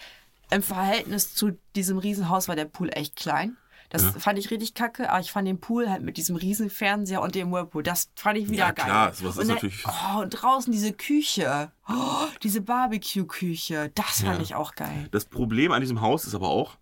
[0.50, 3.56] Im Verhältnis zu diesem Riesenhaus war der Pool echt klein.
[3.90, 7.22] Das fand ich richtig kacke, aber ich fand den Pool halt mit diesem riesen Fernseher
[7.22, 8.84] und dem Whirlpool, das fand ich wieder Ja, geil.
[8.84, 14.20] klar, sowas ist und dann, natürlich- Oh, und draußen diese Küche, oh, diese Barbecue-Küche, das
[14.20, 14.42] fand Ja.
[14.42, 15.08] ich auch geil.
[15.10, 16.76] Das Problem an diesem Haus ist aber auch,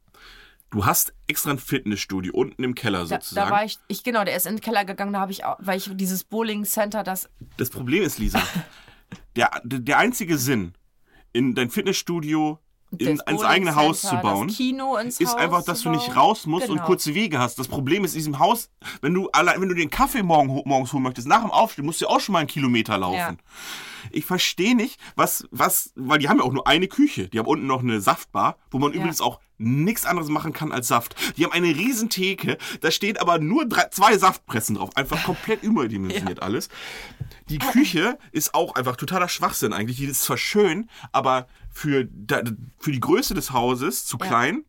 [0.70, 3.48] du hast extra ein Fitnessstudio unten im Keller Da, sozusagen.
[3.48, 5.56] da war ich, ich, genau, der ist in den Keller gegangen, da habe ich auch,
[5.60, 8.42] weil ich dieses Bowling Center, das Das Problem ist, Lisa,
[9.36, 10.74] der, der einzige Sinn,
[11.32, 12.58] in dein Fitnessstudio
[12.98, 16.76] in, ins eigene Haus zu bauen, ist Haus einfach, dass du nicht raus musst und
[16.76, 16.86] Genau.
[16.86, 17.58] kurze Wege hast.
[17.58, 18.70] Das Problem ist, in diesem Haus,
[19.02, 22.00] wenn du allein, wenn du den Kaffee morgen, morgens holen möchtest, nach dem Aufstehen, musst
[22.00, 23.16] du ja auch schon mal einen Kilometer laufen.
[23.16, 23.36] Ja.
[24.12, 27.28] Ich verstehe nicht, was, was, weil die haben ja auch nur eine Küche.
[27.28, 28.98] Die haben unten noch eine Saftbar, wo man Ja.
[28.98, 31.14] übrigens auch nichts anderes machen kann als Saft.
[31.36, 34.96] Die haben eine riesen Theke, da steht aber nur drei, zwei Saftpressen drauf.
[34.96, 36.68] Einfach komplett überdimensioniert alles.
[37.48, 39.98] Die Küche ist auch einfach totaler Schwachsinn eigentlich.
[39.98, 42.08] Die ist zwar schön, aber für,
[42.78, 44.64] für die Größe des Hauses zu klein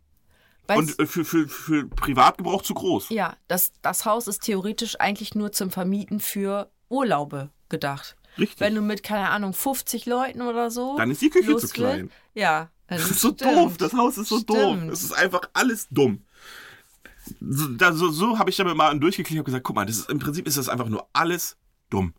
[0.68, 3.10] Weißt, und äh, für, für, für Privatgebrauch zu groß.
[3.10, 8.16] ja, das, das Haus ist theoretisch eigentlich nur zum Vermieten für Urlaube gedacht.
[8.38, 8.60] Richtig.
[8.60, 10.96] Wenn du mit, keine Ahnung, 50 Leuten oder so.
[10.98, 12.12] Dann ist die Küche zu klein.
[12.34, 12.70] Ja.
[12.88, 13.42] Dann Das ist so stimmt.
[13.56, 13.78] doof.
[13.78, 14.76] Das Haus ist so doof.
[14.78, 14.92] Stimmt.
[14.94, 16.24] Es ist einfach alles dumm.
[17.42, 20.10] So, da, so, so habe ich damit mal durchgeklickt und gesagt, guck mal, das ist,
[20.10, 21.58] im Prinzip ist das einfach nur alles
[21.90, 22.14] dumm.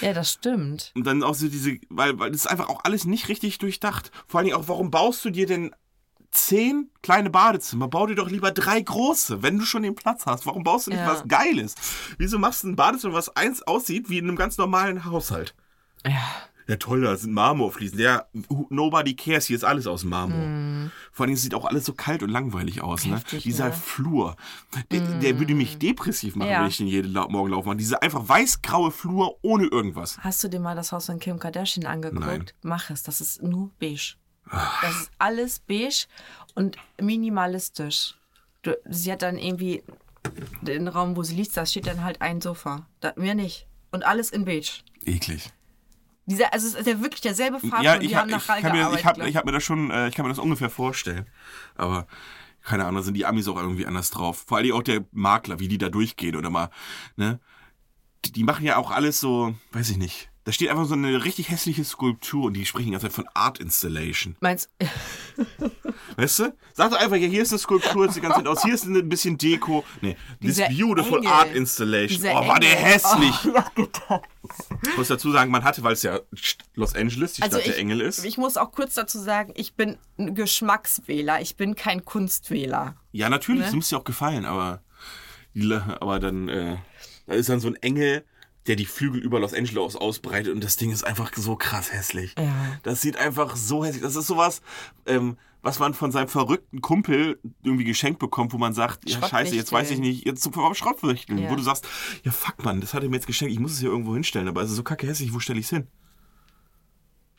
[0.00, 0.92] Ja, das stimmt.
[0.94, 4.10] Und dann auch so diese, weil, weil das ist einfach auch alles nicht richtig durchdacht.
[4.26, 5.74] Vor allen Dingen auch, warum baust du dir denn
[6.30, 7.88] zehn kleine Badezimmer?
[7.88, 10.46] Bau dir doch lieber drei große, wenn du schon den Platz hast.
[10.46, 11.08] Warum baust du nicht Ja.
[11.12, 11.74] was Geiles?
[12.18, 15.54] Wieso machst du ein Badezimmer, was eins aussieht wie in einem ganz normalen Haushalt?
[16.04, 16.22] Ja.
[16.68, 17.98] Ja, toll, da sind Marmorfliesen.
[17.98, 18.26] Ja,
[18.68, 20.90] nobody cares, hier ist alles aus Marmor.
[21.12, 23.04] Vor allem es sieht auch alles so kalt und langweilig aus.
[23.06, 23.12] Ne?
[23.12, 23.16] Mhm.
[23.16, 23.70] Heftig, Dieser ne?
[23.70, 23.74] Mhm.
[23.80, 24.36] Flur,
[24.92, 26.60] der, der würde mich depressiv machen, Ja.
[26.60, 27.78] wenn ich den jeden Morgen laufen mache.
[27.78, 30.18] Dieser einfach weiß-graue Flur ohne irgendwas.
[30.18, 32.20] Hast du dir mal das Haus von Kim Kardashian angeguckt?
[32.26, 32.44] Nein.
[32.62, 34.16] Mach es, das ist nur beige.
[34.82, 36.04] Das ist alles beige
[36.54, 38.14] und minimalistisch.
[38.62, 39.82] Du, sie hat dann irgendwie
[40.62, 42.86] den Raum, wo sie liegt, da steht dann halt ein Sofa.
[43.00, 43.66] Da, mehr nicht.
[43.90, 44.70] Und alles in beige.
[45.04, 45.50] Eklig.
[46.28, 47.82] Dieser, also es ist ja wirklich derselbe Farbton.
[47.82, 50.14] Ja, ich, hab, ich, kann mir, ich, hab, ich hab mir das schon, äh, ich
[50.14, 51.26] kann mir das ungefähr vorstellen.
[51.74, 52.06] Aber
[52.62, 54.44] keine Ahnung, sind die Amis auch irgendwie anders drauf.
[54.46, 56.68] Vor allem auch der Makler, wie die da durchgehen oder mal,
[57.16, 57.40] ne?
[58.26, 60.28] Die, die machen ja auch alles so, weiß ich nicht.
[60.48, 63.26] Da steht einfach so eine richtig hässliche Skulptur und die sprechen die ganze Zeit von
[63.34, 64.34] Art Installation.
[64.40, 64.70] Meinst
[66.16, 66.54] Weißt du?
[66.72, 68.84] Sag doch einfach, ja, hier ist eine Skulptur, jetzt die ganze Zeit aus, hier ist
[68.86, 69.84] ein bisschen Deko.
[70.00, 71.30] Nee, this Dieser beautiful Engel.
[71.30, 72.22] Art Installation.
[72.22, 72.92] Dieser oh, war der Engel.
[72.92, 73.34] hässlich.
[74.08, 74.20] Oh.
[74.90, 76.18] Ich muss dazu sagen, man hatte, weil es ja
[76.74, 78.24] Los Angeles, die Also Stadt ich, der Engel ist.
[78.24, 82.96] ich muss auch kurz dazu sagen, ich bin ein Geschmackswähler, ich bin kein Kunstwähler.
[83.12, 83.66] Ja, natürlich, Ne?
[83.66, 84.80] das muss dir auch gefallen, aber,
[86.00, 86.78] aber dann, äh,
[87.26, 88.24] da ist dann so ein Engel,
[88.68, 92.34] der die Flügel über Los Angeles ausbreitet und das Ding ist einfach so krass hässlich.
[92.38, 92.52] Ja.
[92.82, 94.02] Das sieht einfach so hässlich.
[94.02, 94.60] Das ist sowas,
[95.06, 99.56] ähm, was man von seinem verrückten Kumpel irgendwie geschenkt bekommt, wo man sagt, ja scheiße,
[99.56, 101.50] jetzt weiß ich nicht, jetzt zum Schrottwichteln, Ja.
[101.50, 101.86] wo du sagst,
[102.22, 104.46] ja fuck man, das hat er mir jetzt geschenkt, ich muss es hier irgendwo hinstellen,
[104.48, 105.88] aber es ist so kacke hässlich, wo stelle ich es hin?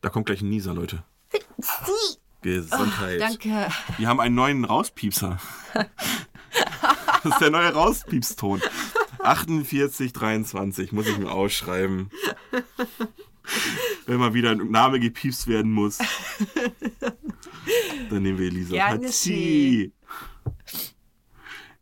[0.02, 1.04] Da kommt gleich ein Nieser, Leute.
[2.42, 3.22] Gesundheit.
[3.22, 3.70] Danke.
[3.98, 5.40] Wir haben einen neuen Rauspiepser.
[7.22, 8.62] Das ist der neue Rauspiepston.
[9.30, 12.10] 48, 23 muss ich mir ausschreiben.
[14.06, 16.00] Wenn mal wieder ein Name gepiepst werden muss,
[18.10, 18.76] dann nehmen wir Elisa.
[18.78, 19.94] Hatschi.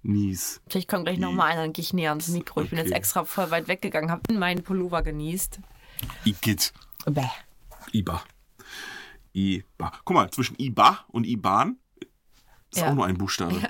[0.04, 0.62] Nies.
[0.70, 2.62] Vielleicht kommt gleich noch mal einer, dann gehe ich näher ans Mikro.
[2.62, 5.60] Ich bin jetzt extra voll weit weggegangen, habe meinen Pullover genießt.
[6.26, 6.74] Igitt.
[7.06, 7.24] Bäh.
[7.92, 8.24] Iba.
[9.34, 9.92] Iba.
[10.06, 11.78] Guck mal, zwischen Iba und Iban
[12.72, 12.90] ist Ja.
[12.90, 13.62] auch nur ein Buchstabe.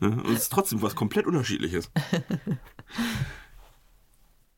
[0.00, 0.10] Ne?
[0.10, 1.90] Und es ist trotzdem was komplett unterschiedliches.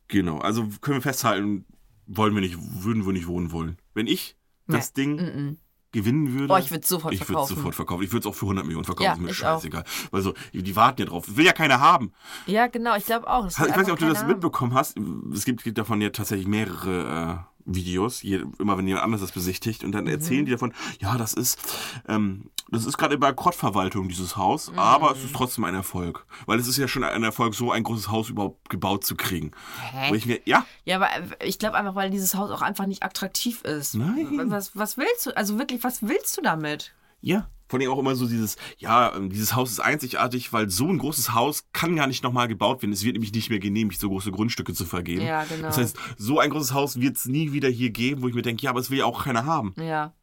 [0.07, 1.65] genau, also können wir festhalten,
[2.07, 3.77] wollen wir nicht, würden wir nicht wohnen wollen.
[3.93, 4.37] Wenn ich
[4.67, 5.57] das Ding
[5.91, 6.53] gewinnen würde.
[6.53, 7.55] Oh, ich würd's sofort Ich würde verkaufen.
[7.55, 8.03] sofort verkaufen.
[8.03, 9.57] Ich würde es auch für 100 Millionen verkaufen, Ja, ist mir ich auch.
[9.57, 9.83] scheißegal.
[10.11, 11.35] Also, die warten ja drauf.
[11.35, 12.13] Will ja keiner haben.
[12.47, 13.47] Ja, genau, ich glaube auch.
[13.47, 14.27] Ich weiß nicht, ob du das haben.
[14.29, 14.97] mitbekommen hast.
[15.33, 19.31] Es gibt, gibt davon ja tatsächlich mehrere äh, Videos, je, immer wenn jemand anderes das
[19.33, 19.83] besichtigt.
[19.83, 19.93] Und Mhm.
[19.93, 21.59] dann erzählen die davon, ja, das ist,
[22.07, 24.79] ähm, das ist gerade in Bankrottverwaltung, dieses Haus, Mhm.
[24.79, 26.25] aber es ist trotzdem ein Erfolg.
[26.45, 29.51] Weil es ist ja schon ein Erfolg, so ein großes Haus überhaupt gebaut zu kriegen.
[29.91, 30.09] Hä?
[30.09, 32.85] Wo ich mir, ja, Ja, aber äh, ich glaube einfach, weil dieses Haus auch einfach
[32.85, 33.95] nicht attraktiv ist.
[33.95, 34.49] Nein.
[34.51, 35.37] Was, was willst du?
[35.37, 36.93] Also wirklich, was willst du damit?
[37.21, 37.47] ja.
[37.69, 40.99] Vor allem auch immer so dieses, ja, ähm, dieses Haus ist einzigartig, weil so ein
[40.99, 42.91] großes Haus kann gar nicht nochmal gebaut werden.
[42.91, 45.23] Es wird nämlich nicht mehr genehmigt, so große Grundstücke zu vergeben.
[45.25, 45.63] Ja, genau.
[45.67, 48.43] Das heißt, so ein großes Haus wird es nie wieder hier geben, wo ich mir
[48.43, 49.73] denke, ja, aber es will ja auch keiner haben.
[49.79, 50.13] Ja.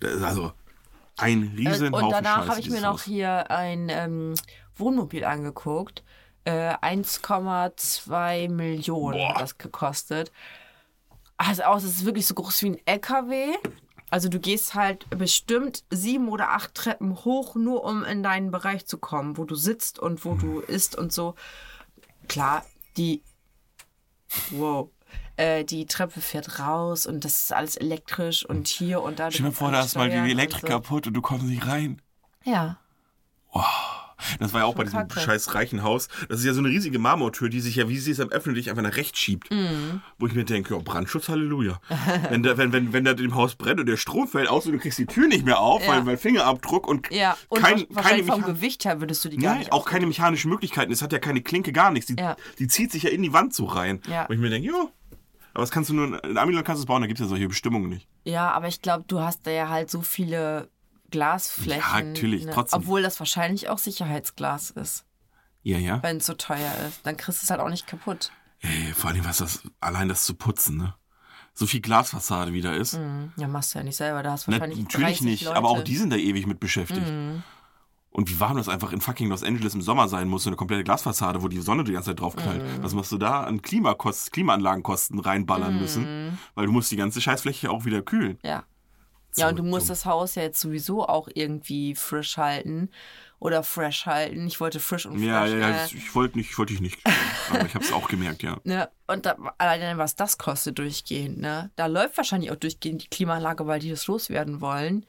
[0.00, 0.52] Das ist also
[1.20, 4.34] ein riesen Äh, Und Haufen danach habe ich mir noch hier ein ähm,
[4.76, 6.02] Wohnmobil angeguckt.
[6.44, 9.34] Äh, 1,2 Millionen Boah.
[9.34, 10.32] hat das gekostet.
[11.36, 13.54] Also aus, es ist wirklich so groß wie ein LKW.
[14.10, 18.86] Also du gehst halt bestimmt sieben oder acht Treppen hoch, nur um in deinen Bereich
[18.86, 21.36] zu kommen, wo du sitzt und wo du isst und so.
[22.28, 22.64] Klar,
[22.96, 23.22] die
[24.50, 24.90] wow.
[25.36, 29.30] Äh, die Treppe fährt raus und das ist alles elektrisch und hier und da.
[29.30, 30.66] Stell dir vor, da ist mal die und Elektrik so.
[30.68, 32.00] kaputt und du kommst nicht rein.
[32.44, 32.78] Ja.
[34.38, 35.18] Das war ja auch bei diesem kacke.
[35.18, 36.08] scheiß reichen Haus.
[36.28, 38.68] Das ist ja so eine riesige Marmortür, die sich ja, wie sie es am öffentlich
[38.68, 39.50] einfach nach rechts schiebt.
[39.50, 40.02] Mhm.
[40.18, 41.80] Wo ich mir denke, oh, Brandschutz, Halleluja.
[42.28, 44.72] wenn, da, wenn, wenn, wenn da im Haus brennt und der Strom fällt aus und
[44.72, 45.88] du kriegst die Tür nicht mehr auf, Ja.
[45.92, 49.52] weil, weil Fingerabdruck und, Ja, und kein, keine, vom Gewicht her würdest du die gar
[49.52, 50.92] Nein, nicht auch keine mechanischen Möglichkeiten.
[50.92, 52.08] Es hat ja keine Klinke, gar nichts.
[52.08, 52.36] Die, Ja.
[52.58, 54.02] die zieht sich ja in die Wand so rein.
[54.06, 54.26] Ja.
[54.28, 54.86] Wo ich mir denke, ja.
[55.52, 57.28] Aber das kannst du nur, in- Amiland kannst du es bauen, da gibt es ja
[57.28, 58.08] solche Bestimmungen nicht.
[58.24, 60.68] Ja, aber ich glaube, du hast da ja halt so viele
[61.10, 61.82] Glasflächen.
[61.92, 62.80] Ja, natürlich, trotzdem.
[62.80, 65.04] Obwohl das wahrscheinlich auch Sicherheitsglas ist,
[65.62, 66.02] Ja, ja.
[66.02, 67.00] wenn es so teuer ist.
[67.04, 68.30] Dann kriegst du es halt auch nicht kaputt.
[68.60, 70.94] Ey, vor allem, was das, allein das zu putzen, ne?
[71.52, 72.94] So viel Glasfassade wieder ist.
[72.96, 74.22] Hm, Ja, machst du ja nicht selber.
[74.22, 75.56] Da hast du Na, wahrscheinlich natürlich 30 nicht, Leute.
[75.56, 77.12] Aber auch die sind da ewig mit beschäftigt.
[78.12, 80.56] Und wie warm das einfach in fucking Los Angeles im Sommer sein muss, so eine
[80.56, 82.60] komplette Glasfassade, wo die Sonne die ganze Zeit drauf knallt.
[82.62, 82.82] Mhm.
[82.82, 85.80] Was musst du da an Klimakost Klimaanlagenkosten reinballern Mhm.
[85.80, 86.38] müssen?
[86.54, 88.38] Weil du musst die ganze Scheißfläche auch wieder kühlen.
[88.42, 88.64] Ja.
[89.30, 89.90] So Ja, und du musst dumm.
[89.90, 92.90] das Haus ja jetzt sowieso auch irgendwie frisch halten
[93.38, 94.44] oder fresh halten.
[94.48, 95.52] Ich wollte frisch und Ja, fresh.
[95.52, 96.98] ja, ja, äh, das- ich wollte nicht, ich wollte dich nicht.
[97.50, 98.56] aber ich habe es auch gemerkt, ja.
[98.64, 98.88] Ne?
[99.06, 101.70] Und da, alleine was das kostet durchgehend, ne?
[101.76, 105.06] Da läuft wahrscheinlich auch durchgehend die Klimaanlage, weil die das loswerden wollen.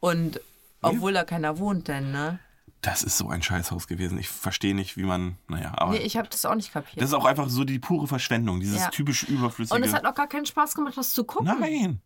[0.00, 0.38] Und
[0.82, 2.38] obwohl da keiner wohnt, denn, ne?
[2.80, 4.18] Das ist so ein Scheißhaus gewesen.
[4.18, 7.00] Ich verstehe nicht, wie man, naja, aber Nee, ich habe das auch nicht kapiert.
[7.00, 8.88] das ist auch einfach so die pure Verschwendung, dieses Ja.
[8.88, 9.76] typisch überflüssige.
[9.76, 11.46] Und es hat auch gar keinen Spaß gemacht, das zu gucken.
[11.60, 12.00] Nein.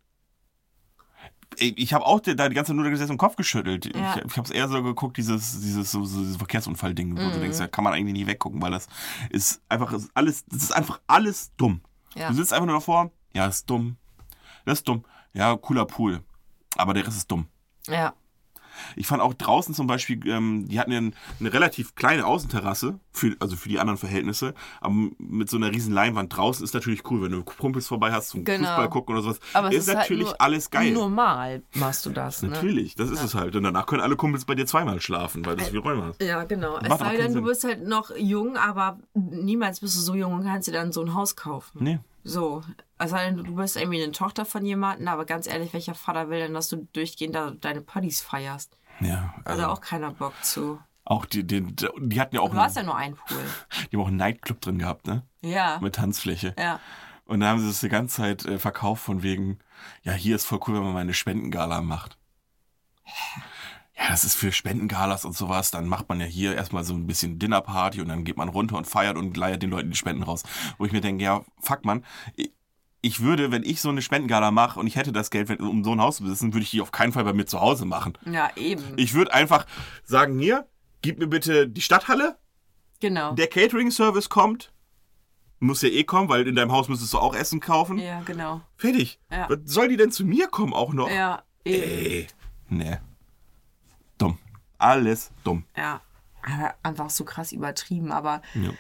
[1.58, 3.86] Ich habe auch da die ganze Zeit nur gesessen und Kopf geschüttelt.
[3.96, 4.16] Ja.
[4.18, 7.32] Ich, ich habe es eher so geguckt, dieses, dieses, so, so, dieses Verkehrsunfall-Ding, wo Mhm.
[7.32, 8.88] du denkst, da kann man eigentlich nicht weggucken, weil das
[9.30, 11.80] ist einfach ist alles, das ist einfach alles dumm.
[12.14, 12.28] Ja.
[12.28, 13.96] Du sitzt einfach nur davor, ja, ist dumm.
[14.66, 15.04] Das ist dumm.
[15.32, 16.22] Ja, cooler Pool.
[16.76, 17.46] Aber der Rest ist dumm.
[17.86, 18.12] Ja.
[18.96, 22.98] Ich fand auch draußen zum Beispiel, ähm, die hatten ja ein- eine relativ kleine Außenterrasse,
[23.16, 27.10] für, also für die anderen Verhältnisse, aber mit so einer riesen Leinwand draußen ist natürlich
[27.10, 28.66] cool, wenn du Kumpels vorbei hast zum Genau.
[28.68, 29.40] Fußball gucken oder sowas.
[29.52, 30.92] Aber es ist, ist halt natürlich nur- alles geil.
[30.92, 32.50] Normal machst du das, ne?
[32.50, 33.56] Natürlich, das ist es halt.
[33.56, 36.22] Und danach können alle Kumpels bei dir zweimal schlafen, weil du so viel Räume hast.
[36.22, 36.78] Ja, genau.
[36.78, 40.44] Es sei denn, du bist halt noch jung, aber niemals bist du so jung und
[40.44, 41.78] kannst dir dann so ein Haus kaufen.
[41.82, 41.98] Nee.
[42.24, 42.62] So.
[43.00, 46.54] Denn, du bist irgendwie eine Tochter von jemandem, aber ganz ehrlich, welcher Vater will denn,
[46.54, 48.76] dass du durchgehend da deine Partys feierst?
[49.00, 50.78] Ja, also da auch keiner Bock zu.
[51.06, 53.38] Auch die, die, die hatten ja auch, Du hast ja einen, nur einen Pool.
[53.90, 55.22] die haben auch einen Nightclub drin gehabt, ne?
[55.42, 55.78] Ja.
[55.80, 56.54] Mit Tanzfläche.
[56.58, 56.80] Ja.
[57.24, 59.58] Und da haben sie das die ganze Zeit äh, verkauft von wegen,
[60.02, 62.18] ja, hier ist voll cool, wenn man mal eine Spendengala macht.
[63.98, 65.70] Ja, das ist für Spendengalas und sowas.
[65.70, 68.76] Dann macht man ja hier erstmal so ein bisschen Dinnerparty und dann geht man runter
[68.76, 70.42] und feiert und leiert den Leuten die Spenden raus.
[70.76, 72.04] Wo ich mir denke, ja, fuck man,
[72.36, 72.52] ich-
[73.20, 76.00] würde, wenn ich so eine Spendengala mache und ich hätte das Geld, um so ein
[76.00, 78.18] Haus zu besitzen, würde ich die auf keinen Fall bei mir zu Hause machen.
[78.30, 78.82] Ja, eben.
[78.96, 79.64] Ich würde einfach
[80.04, 80.66] sagen, hier,
[81.02, 82.38] gib mir bitte die Stadthalle,
[83.00, 83.32] genau.
[83.34, 84.72] der Catering-Service kommt.
[85.58, 87.98] Muss ja eh kommen, weil in deinem Haus müsstest du auch Essen kaufen.
[87.98, 88.60] ja, genau.
[88.76, 89.18] Fertig.
[89.30, 89.48] Ja.
[89.48, 91.08] Was soll die denn zu mir kommen auch noch?
[91.10, 91.82] Ja, eben.
[91.82, 92.26] Ey.
[92.68, 92.98] Nee.
[94.18, 94.38] Dumm.
[94.78, 95.64] Alles dumm.
[95.76, 96.02] Ja.
[96.42, 98.70] Aber Einfach so krass übertrieben, aber Ja.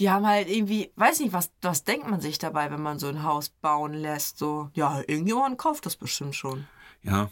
[0.00, 3.06] die haben halt irgendwie, weiß nicht, was, was denkt man sich dabei, wenn man so
[3.08, 4.38] ein Haus bauen lässt?
[4.38, 6.66] So, ja, irgendjemand kauft das bestimmt schon.
[7.02, 7.30] Ja.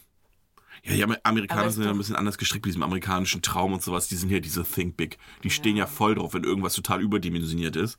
[0.82, 4.08] Ja, die Amerikaner sind ja ein bisschen anders gestrickt mit diesem amerikanischen Traum und sowas.
[4.08, 5.18] Die sind ja diese Think Big.
[5.42, 7.98] Die stehen ja voll drauf, wenn irgendwas total überdimensioniert ist.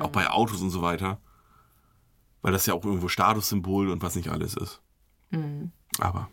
[0.00, 0.12] Auch Mhm.
[0.12, 1.20] bei Autos und so weiter.
[2.42, 4.80] Weil das ja auch irgendwo Statussymbol und was nicht alles ist.
[5.30, 5.72] Mhm.
[5.98, 6.28] Aber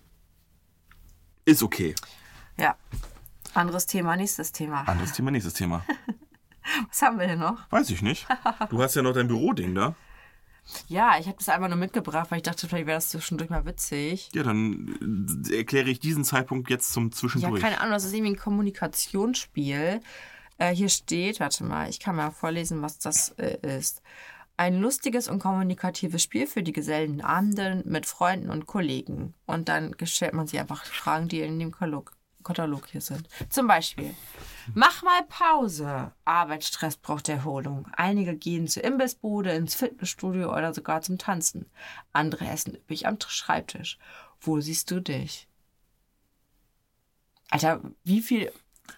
[1.45, 1.95] ist okay.
[2.57, 2.75] Ja.
[3.53, 4.83] Anderes Thema, nächstes Thema.
[4.83, 5.83] Anderes Thema, nächstes Thema.
[6.89, 7.59] Was haben wir denn noch?
[7.71, 8.27] Weiß ich nicht.
[8.69, 9.95] Du hast ja noch dein Büroding da.
[10.87, 13.65] Ja, ich habe das einmal nur mitgebracht, weil ich dachte, vielleicht wäre das zwischendurch mal
[13.65, 14.29] witzig.
[14.33, 17.61] Ja, dann äh, erkläre ich diesen Zeitpunkt jetzt zum Ja, Zwischendurch.
[17.61, 20.01] keine Ahnung, das ist irgendwie ein Kommunikationsspiel.
[20.57, 24.01] Äh, hier steht, warte mal, ich kann mal vorlesen, was das äh, ist.
[24.57, 29.33] Ein lustiges und kommunikatives Spiel für die Gesellenabenden mit Freunden und Kollegen.
[29.45, 32.11] Und dann stellt man sich einfach Fragen, die in dem Katalog,
[32.43, 33.29] Katalog hier sind.
[33.49, 34.13] Zum Beispiel,
[34.73, 36.11] mach mal Pause.
[36.25, 37.87] Arbeitsstress braucht Erholung.
[37.93, 41.69] Einige gehen zur Imbissbude, ins Fitnessstudio oder sogar zum Tanzen.
[42.13, 43.97] Andere essen üppig am Schreibtisch.
[44.41, 45.47] Wo siehst du dich?
[47.49, 48.51] Alter, wie viel.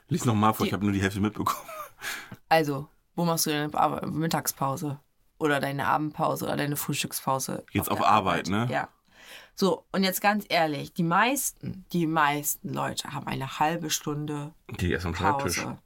[0.08, 1.60] Lies nochmal vor, ich Die- habe nur die Hälfte mitbekommen.
[2.50, 5.00] Also, wo machst du deine Mittagspause?
[5.38, 7.64] Oder deine Abendpause oder deine Frühstückspause?
[7.72, 8.68] Jetzt auf der Arbeit, ne?
[8.70, 8.90] Ja.
[9.62, 14.90] So, und jetzt ganz ehrlich, die meisten, die meisten Leute haben eine halbe Stunde Die
[14.92, 15.58] erst am Schreibtisch.
[15.58, 15.78] Pause.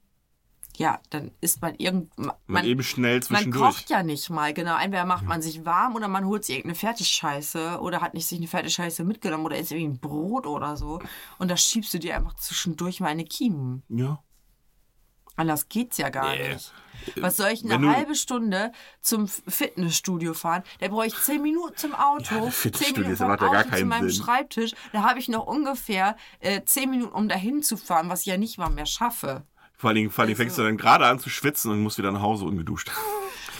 [0.77, 2.17] Ja, dann ist man irgend.
[2.17, 3.75] Man, Man, eben schnell man zwischendurch.
[3.75, 4.77] kocht ja nicht mal, genau.
[4.77, 8.37] Entweder macht man sich warm oder man holt sich irgendeine Fertigscheiße oder hat nicht sich
[8.37, 11.01] eine Fertigscheiße mitgenommen oder isst irgendwie ein Brot oder so.
[11.37, 13.83] Und da schiebst du dir einfach zwischendurch mal eine Kiemen.
[13.89, 14.23] Ja.
[15.35, 16.53] Anders geht's ja gar Nee.
[16.53, 16.73] nicht.
[17.17, 18.71] Was soll ich Wenn eine du- halbe Stunde
[19.01, 20.63] zum Fitnessstudio fahren?
[20.79, 23.65] Da brauche ich zehn Minuten zum Auto, Ja, zehn Fitnessstudio, Minuten vom macht ja gar
[23.65, 24.23] Auto zu meinem Sinn.
[24.23, 24.71] Schreibtisch.
[24.91, 28.37] Da habe ich noch ungefähr äh, zehn Minuten, um dahin zu fahren, was ich ja
[28.37, 29.43] nicht mal mehr schaffe.
[29.77, 31.97] Vor allen Dingen, vor allen Dingen fängst du dann gerade an zu schwitzen und musst
[31.97, 32.89] wieder nach Hause ungeduscht.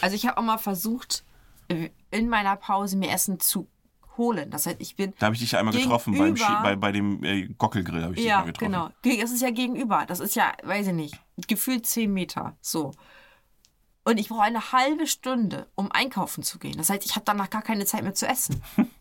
[0.01, 1.23] Also ich habe auch mal versucht,
[1.67, 3.67] äh, in meiner Pause mir Essen zu
[4.18, 4.49] holen.
[4.51, 7.47] Das heißt, ich bin Da habe ich dich einmal getroffen beim bei, bei dem äh,
[7.57, 8.72] Gockelgrill habe ich dich Ja, mal getroffen.
[8.72, 8.89] genau.
[9.01, 10.05] Ge- Das ist ja gegenüber.
[10.07, 12.55] Das ist ja, weiß ich nicht, gefühlt zehn Meter.
[12.61, 12.91] So.
[14.03, 16.78] Und ich brauche eine halbe Stunde, um einkaufen zu gehen.
[16.78, 18.61] Das heißt, ich habe danach gar keine Zeit mehr zu essen.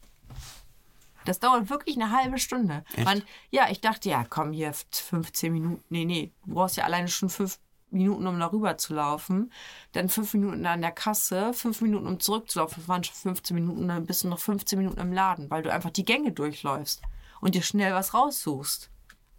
[1.27, 2.85] Das dauert wirklich eine halbe Stunde.
[3.03, 5.83] Man, ja, ich dachte, ja, komm hier, 15 Minuten.
[5.89, 7.59] Nee, nee, du brauchst ja alleine schon fünf
[7.95, 9.51] Minuten, um darüber zu laufen.
[9.93, 12.77] Dann fünf Minuten an der Kasse, fünf Minuten, um zurückzulaufen.
[12.83, 15.73] Das waren schon 15 Minuten, dann bist du noch 15 Minuten im Laden, weil du
[15.73, 17.03] einfach die Gänge durchläufst
[17.41, 18.91] und dir schnell was raussuchst,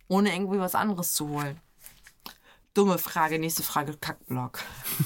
[0.08, 1.60] ohne irgendwie was anderes zu holen.
[2.74, 4.60] Dumme Frage, nächste Frage, Kackblock.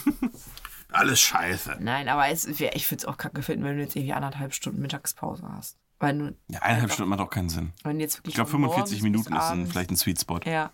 [0.92, 1.78] Alles scheiße.
[1.80, 4.82] Nein, aber es, ich würde es auch kacke finden, wenn du jetzt irgendwie anderthalb Stunden
[4.82, 5.78] Mittagspause hast.
[6.00, 7.74] Weil du, Ja, eineinhalb Stunden macht auch keinen Sinn.
[7.84, 10.40] wenn jetzt wirklich Ich glaube, von 45 morgens Minuten ist ein, vielleicht ein Sweet Spot.
[10.46, 10.72] Ja.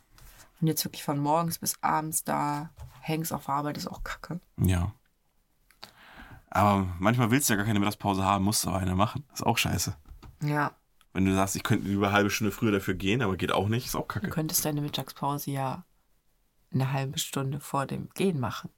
[0.65, 4.39] Und jetzt wirklich von morgens bis abends da hängst auf Arbeit, ist auch kacke.
[4.57, 4.91] Ja.
[6.49, 9.23] Aber manchmal willst du ja gar keine Mittagspause haben, musst du aber eine machen.
[9.31, 9.95] Ist auch scheiße.
[10.41, 10.71] Ja.
[11.13, 13.67] Wenn du sagst, ich könnte lieber eine halbe Stunde früher dafür gehen, aber geht auch
[13.67, 14.29] nicht, ist auch Du kacke.
[14.29, 15.85] könntest deine Mittagspause ja
[16.73, 18.71] eine halbe Stunde vor dem Gehen machen.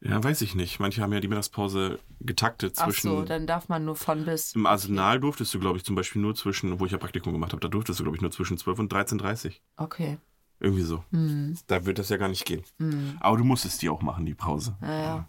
[0.00, 0.80] Ja, weiß ich nicht.
[0.80, 3.10] Manche haben ja die Mittagspause getaktet Ach zwischen.
[3.10, 4.54] so, dann darf man nur von bis.
[4.54, 7.52] Im Arsenal durftest du, glaube ich, zum Beispiel nur zwischen, wo ich ja Praktikum gemacht
[7.52, 10.16] habe, da durftest du, glaube ich, nur zwischen 12 und 13.30 Okay.
[10.64, 11.04] Irgendwie so.
[11.10, 11.58] Hm.
[11.66, 12.62] Da wird das ja gar nicht gehen.
[12.78, 13.18] Hm.
[13.20, 14.76] Aber du musstest die auch machen, die Pause.
[14.80, 15.28] Naja.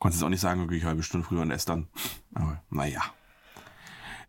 [0.00, 1.86] Konntest auch nicht sagen, okay, ich halbe Stunde früher und esse dann.
[2.34, 3.02] Aber naja.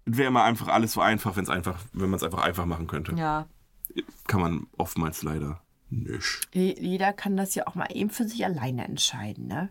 [0.05, 2.65] Es wäre immer einfach alles so einfach, wenn es einfach, wenn man es einfach einfach
[2.65, 3.13] machen könnte.
[3.15, 3.47] Ja.
[4.27, 6.47] Kann man oftmals leider nicht.
[6.53, 9.69] Je- Jeder kann das ja auch mal eben für sich alleine entscheiden, ne?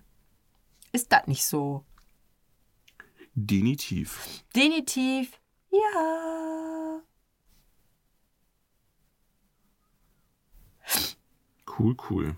[0.93, 1.85] Ist das nicht so?
[3.35, 4.43] Definitiv.
[4.57, 5.39] Definitiv.
[5.71, 6.60] Ja.
[11.81, 12.37] Cool, cool.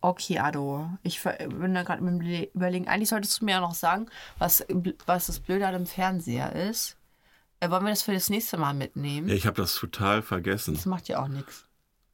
[0.00, 0.90] Okay, Ado.
[1.04, 2.88] Ich bin da gerade mit dem Le- Überlegen.
[2.88, 4.06] Eigentlich solltest du mir ja noch sagen,
[4.38, 4.64] was,
[5.06, 6.96] was das Blöde an dem Fernseher ist.
[7.60, 9.28] Äh, wollen wir das für das nächste Mal mitnehmen?
[9.28, 10.74] Ja, ich habe das total vergessen.
[10.74, 11.66] Das macht ja auch nichts.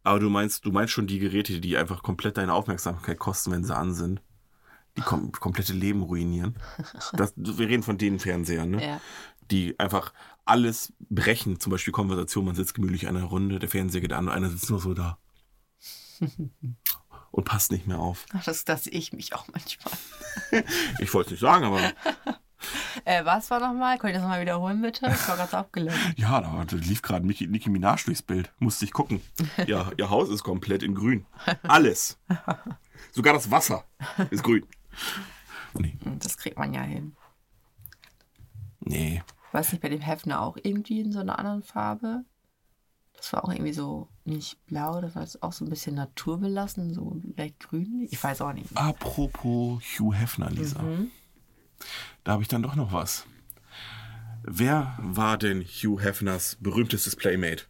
[0.04, 3.64] Aber du meinst, du meinst schon die Geräte, die einfach komplett deine Aufmerksamkeit kosten, wenn
[3.64, 4.20] sie an sind.
[4.98, 6.56] Die kom komplette Leben ruinieren.
[7.14, 8.84] Das, wir reden von den Fernsehern, ne?
[8.86, 9.00] Ja.
[9.50, 10.12] Die einfach
[10.44, 11.58] alles brechen.
[11.58, 14.50] Zum Beispiel Konversation, man sitzt gemütlich in einer Runde, der Fernseher geht an und einer
[14.50, 15.16] sitzt nur so da.
[17.30, 18.26] und passt nicht mehr auf.
[18.32, 19.92] Ach, Das, das ich mich auch manchmal.
[21.00, 21.80] Ich wollte es nicht sagen, aber
[23.04, 23.98] Äh, was war nochmal?
[23.98, 25.06] Könnt ihr das nochmal wiederholen, bitte?
[25.06, 26.18] Ich war ganz abgelenkt.
[26.18, 28.52] ja, da lief gerade Nicki, Minaj durchs Bild.
[28.58, 29.20] Musste ich gucken.
[29.66, 31.24] Ja, ihr Haus ist komplett in grün.
[31.62, 32.18] Alles.
[33.12, 33.84] Sogar das Wasser
[34.30, 34.66] ist grün.
[35.74, 35.96] Nee.
[36.18, 37.16] Das kriegt man ja hin.
[38.80, 39.22] Nee.
[39.52, 42.24] Weiß nicht, bei dem Hefner auch irgendwie in so einer anderen Farbe?
[43.18, 46.94] Das war auch irgendwie so nicht blau, das war jetzt auch so ein bisschen naturbelassen,
[46.94, 48.06] so leicht grün.
[48.10, 48.66] Ich weiß auch nicht.
[48.76, 50.80] Apropos Hugh Hefner, Lisa.
[52.24, 53.26] Da habe ich dann doch noch was.
[54.44, 57.64] Wer war denn Hugh Hefners berühmtestes Playmate?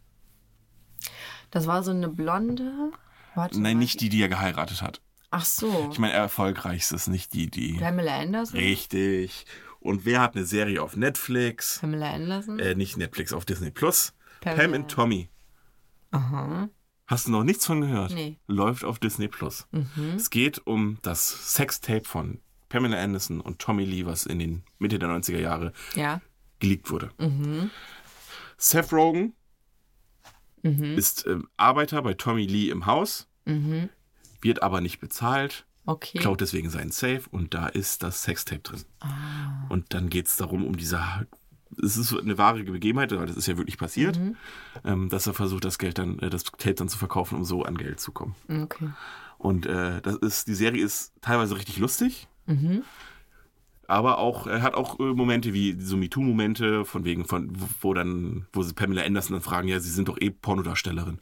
[1.51, 2.91] Das war so eine blonde.
[3.35, 3.79] Warte Nein, mal.
[3.81, 5.01] nicht die, die er geheiratet hat.
[5.31, 5.89] Ach so.
[5.91, 7.73] Ich meine, erfolgreichstes, nicht die, die.
[7.73, 8.59] Pamela Anderson.
[8.59, 9.45] Richtig.
[9.79, 11.79] Und wer hat eine Serie auf Netflix?
[11.79, 12.59] Pamela Anderson.
[12.59, 14.13] Äh, nicht Netflix, auf Disney Plus.
[14.41, 15.29] Pam- Pam and Tommy.
[16.11, 16.69] Aha.
[17.07, 18.13] Hast du noch nichts von gehört?
[18.13, 18.37] Nee.
[18.47, 19.67] Läuft auf Disney Plus.
[20.15, 22.39] Es geht um das Sextape von
[22.69, 26.21] Pamela Anderson und Tommy Lee, was in den Mitte der 90er Jahre Ja.
[26.59, 27.09] geleakt wurde.
[28.57, 29.33] Seth Rogen
[30.61, 33.27] ist äh, Arbeiter bei Tommy Lee im Haus,
[34.41, 36.19] wird aber nicht bezahlt, Okay.
[36.19, 38.83] klaut deswegen seinen Safe und da ist das Sextape drin.
[39.69, 41.01] Und dann geht es darum, um diese.
[41.81, 44.19] Es ist eine wahre Begebenheit, weil das ist ja wirklich passiert,
[44.83, 47.63] ähm, dass er versucht, das Geld dann, äh, das Tape dann zu verkaufen, um so
[47.63, 48.35] an Geld zu kommen.
[48.49, 48.89] Okay.
[49.37, 52.27] Und äh, das ist, die Serie ist teilweise richtig lustig.
[53.89, 58.45] Aber auch, er hat auch äh, Momente wie so MeToo-Momente, von wegen, von, wo, dann,
[58.53, 61.17] wo sie Pamela Anderson dann fragen, ja, sie sind doch eh Pornodarstellerin.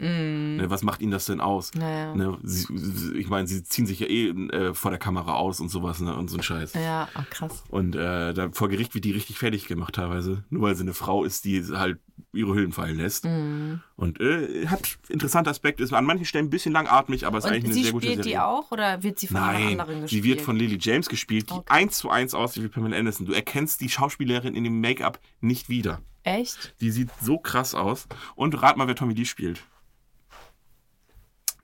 [0.57, 1.73] Ne, was macht ihnen das denn aus?
[1.75, 2.13] Naja.
[2.13, 2.67] Ne, sie,
[3.15, 6.13] ich meine, sie ziehen sich ja eh äh, vor der Kamera aus und sowas, ne,
[6.13, 6.73] und so ein Scheiß.
[6.73, 7.63] Ja, ach krass.
[7.69, 10.43] Und äh, da vor Gericht wird die richtig fertig gemacht teilweise.
[10.49, 11.99] Nur weil sie eine Frau ist, die halt
[12.33, 13.23] ihre Hüllen fallen lässt.
[13.23, 13.79] Mhm.
[13.97, 17.63] Und äh, hat interessante Aspekte, ist an manchen Stellen ein bisschen langatmig, aber ist eigentlich
[17.63, 18.31] Und eine sie sehr gute spielt Serie.
[18.31, 20.23] die auch oder wird sie von einer Nein, anderen gespielt?
[20.23, 21.65] sie wird von Lily James gespielt, die Okay.
[21.73, 23.25] eins zu eins aussieht wie Pamela Anderson.
[23.25, 25.99] Du erkennst die Schauspielerin in dem Make-up nicht wieder.
[26.21, 26.75] Echt?
[26.79, 28.07] Die sieht so krass aus.
[28.35, 29.63] Und rat mal, wer Tommy Lee spielt.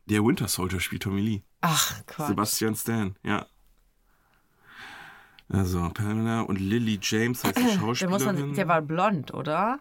[0.07, 1.43] Der Winter Soldier spielt Tommy Lee.
[1.61, 2.27] Ach, Quatsch.
[2.29, 3.45] Sebastian Stan, ja.
[5.49, 8.39] Also, Pamela und Lily James heißt die der, muss Schauspielerin.
[8.47, 9.79] man, der war blond, oder?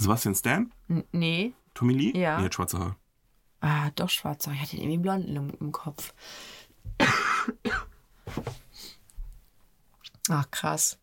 [0.00, 0.72] Sebastian Stan?
[0.88, 1.54] N nee.
[1.74, 2.18] Tommy Lee?
[2.18, 2.38] Ja.
[2.38, 2.96] Nee, hat schwarze Haare.
[3.60, 4.50] Ah, doch schwarzer.
[4.52, 6.14] Ich hatte irgendwie blond im, im Kopf.
[10.30, 10.98] Ach, krass.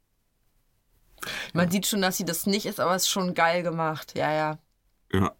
[1.53, 4.17] Man sieht schon, dass sie das nicht ist, aber es ist schon geil gemacht.
[4.17, 4.57] Ja, ja.
[5.13, 5.31] Ja.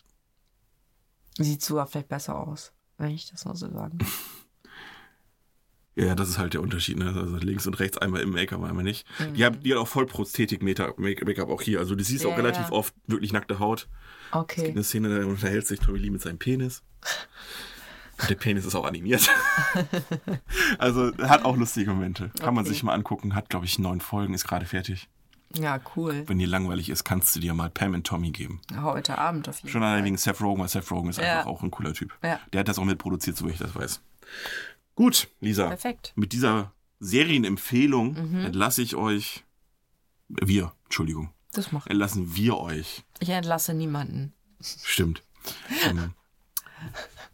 [1.40, 3.98] Sieht sogar vielleicht besser aus, wenn ich das mal so sagen.
[6.00, 6.98] Ja, das ist halt der Unterschied.
[6.98, 7.08] Ne?
[7.16, 9.08] Also links und rechts einmal im Make-up, einmal nicht.
[9.36, 11.80] Die, hat, die hat auch voll Prosthetik-Make-up auch hier.
[11.80, 12.72] Also du siehst Ja, auch relativ ja.
[12.72, 13.88] oft wirklich nackte Haut.
[14.32, 14.70] Okay.
[14.70, 16.84] Eine Szene, da unterhält sich Tommy Lee mit seinem Penis.
[18.22, 19.30] Und der Penis ist auch animiert.
[20.80, 22.32] also hat auch lustige Momente.
[22.40, 22.74] Kann man Okay.
[22.74, 23.36] sich mal angucken.
[23.36, 25.08] Hat, glaube ich, neun Folgen, ist gerade fertig.
[25.56, 26.24] Ja, cool.
[26.28, 28.60] Wenn dir langweilig ist, kannst du dir mal Pam und Tommy geben.
[28.82, 29.92] Heute Abend auf jeden Schon Fall.
[29.94, 31.38] allein wegen Seth Rogen, weil Seth Rogen ist Ja.
[31.40, 32.14] einfach auch ein cooler Typ.
[32.24, 32.40] Ja.
[32.54, 34.02] Der hat das auch mitproduziert, so wie ich das weiß.
[34.98, 35.68] Gut, Lisa.
[35.68, 36.12] Perfekt.
[36.16, 38.46] Mit dieser Serienempfehlung Mhm.
[38.46, 39.46] entlasse ich euch.
[40.28, 41.32] Wir, Entschuldigung.
[41.54, 41.88] Das macht.
[41.90, 43.04] Entlassen wir euch.
[43.20, 44.34] Ich entlasse niemanden.
[44.60, 45.22] Stimmt.
[45.86, 46.14] ähm,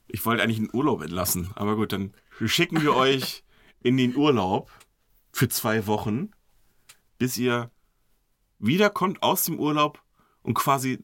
[0.08, 2.14] ich wollte eigentlich einen Urlaub entlassen, aber gut, dann
[2.46, 3.44] schicken wir euch
[3.82, 4.70] in den Urlaub
[5.32, 6.32] für zwei Wochen,
[7.18, 7.72] bis ihr
[8.60, 10.02] wiederkommt aus dem Urlaub
[10.42, 11.02] und quasi.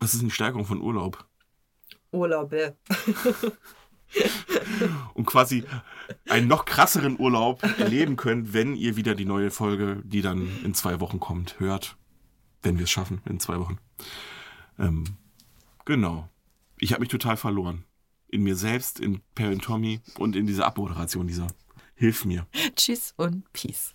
[0.00, 1.24] Was ist eine Steigerung von Urlaub?
[2.10, 2.76] Urlaube.
[5.14, 5.64] und quasi
[6.28, 10.74] einen noch krasseren Urlaub erleben könnt, wenn ihr wieder die neue Folge, die dann in
[10.74, 11.96] zwei Wochen kommt, hört.
[12.62, 13.78] Wenn wir es schaffen, in zwei Wochen.
[14.78, 15.04] Ähm,
[15.86, 16.28] genau.
[16.78, 17.84] Ich habe mich total verloren.
[18.28, 21.46] In mir selbst, in Perrin Tommy und in dieser Abmoderation dieser.
[21.94, 22.46] Hilf mir.
[22.76, 23.94] Tschüss und Peace.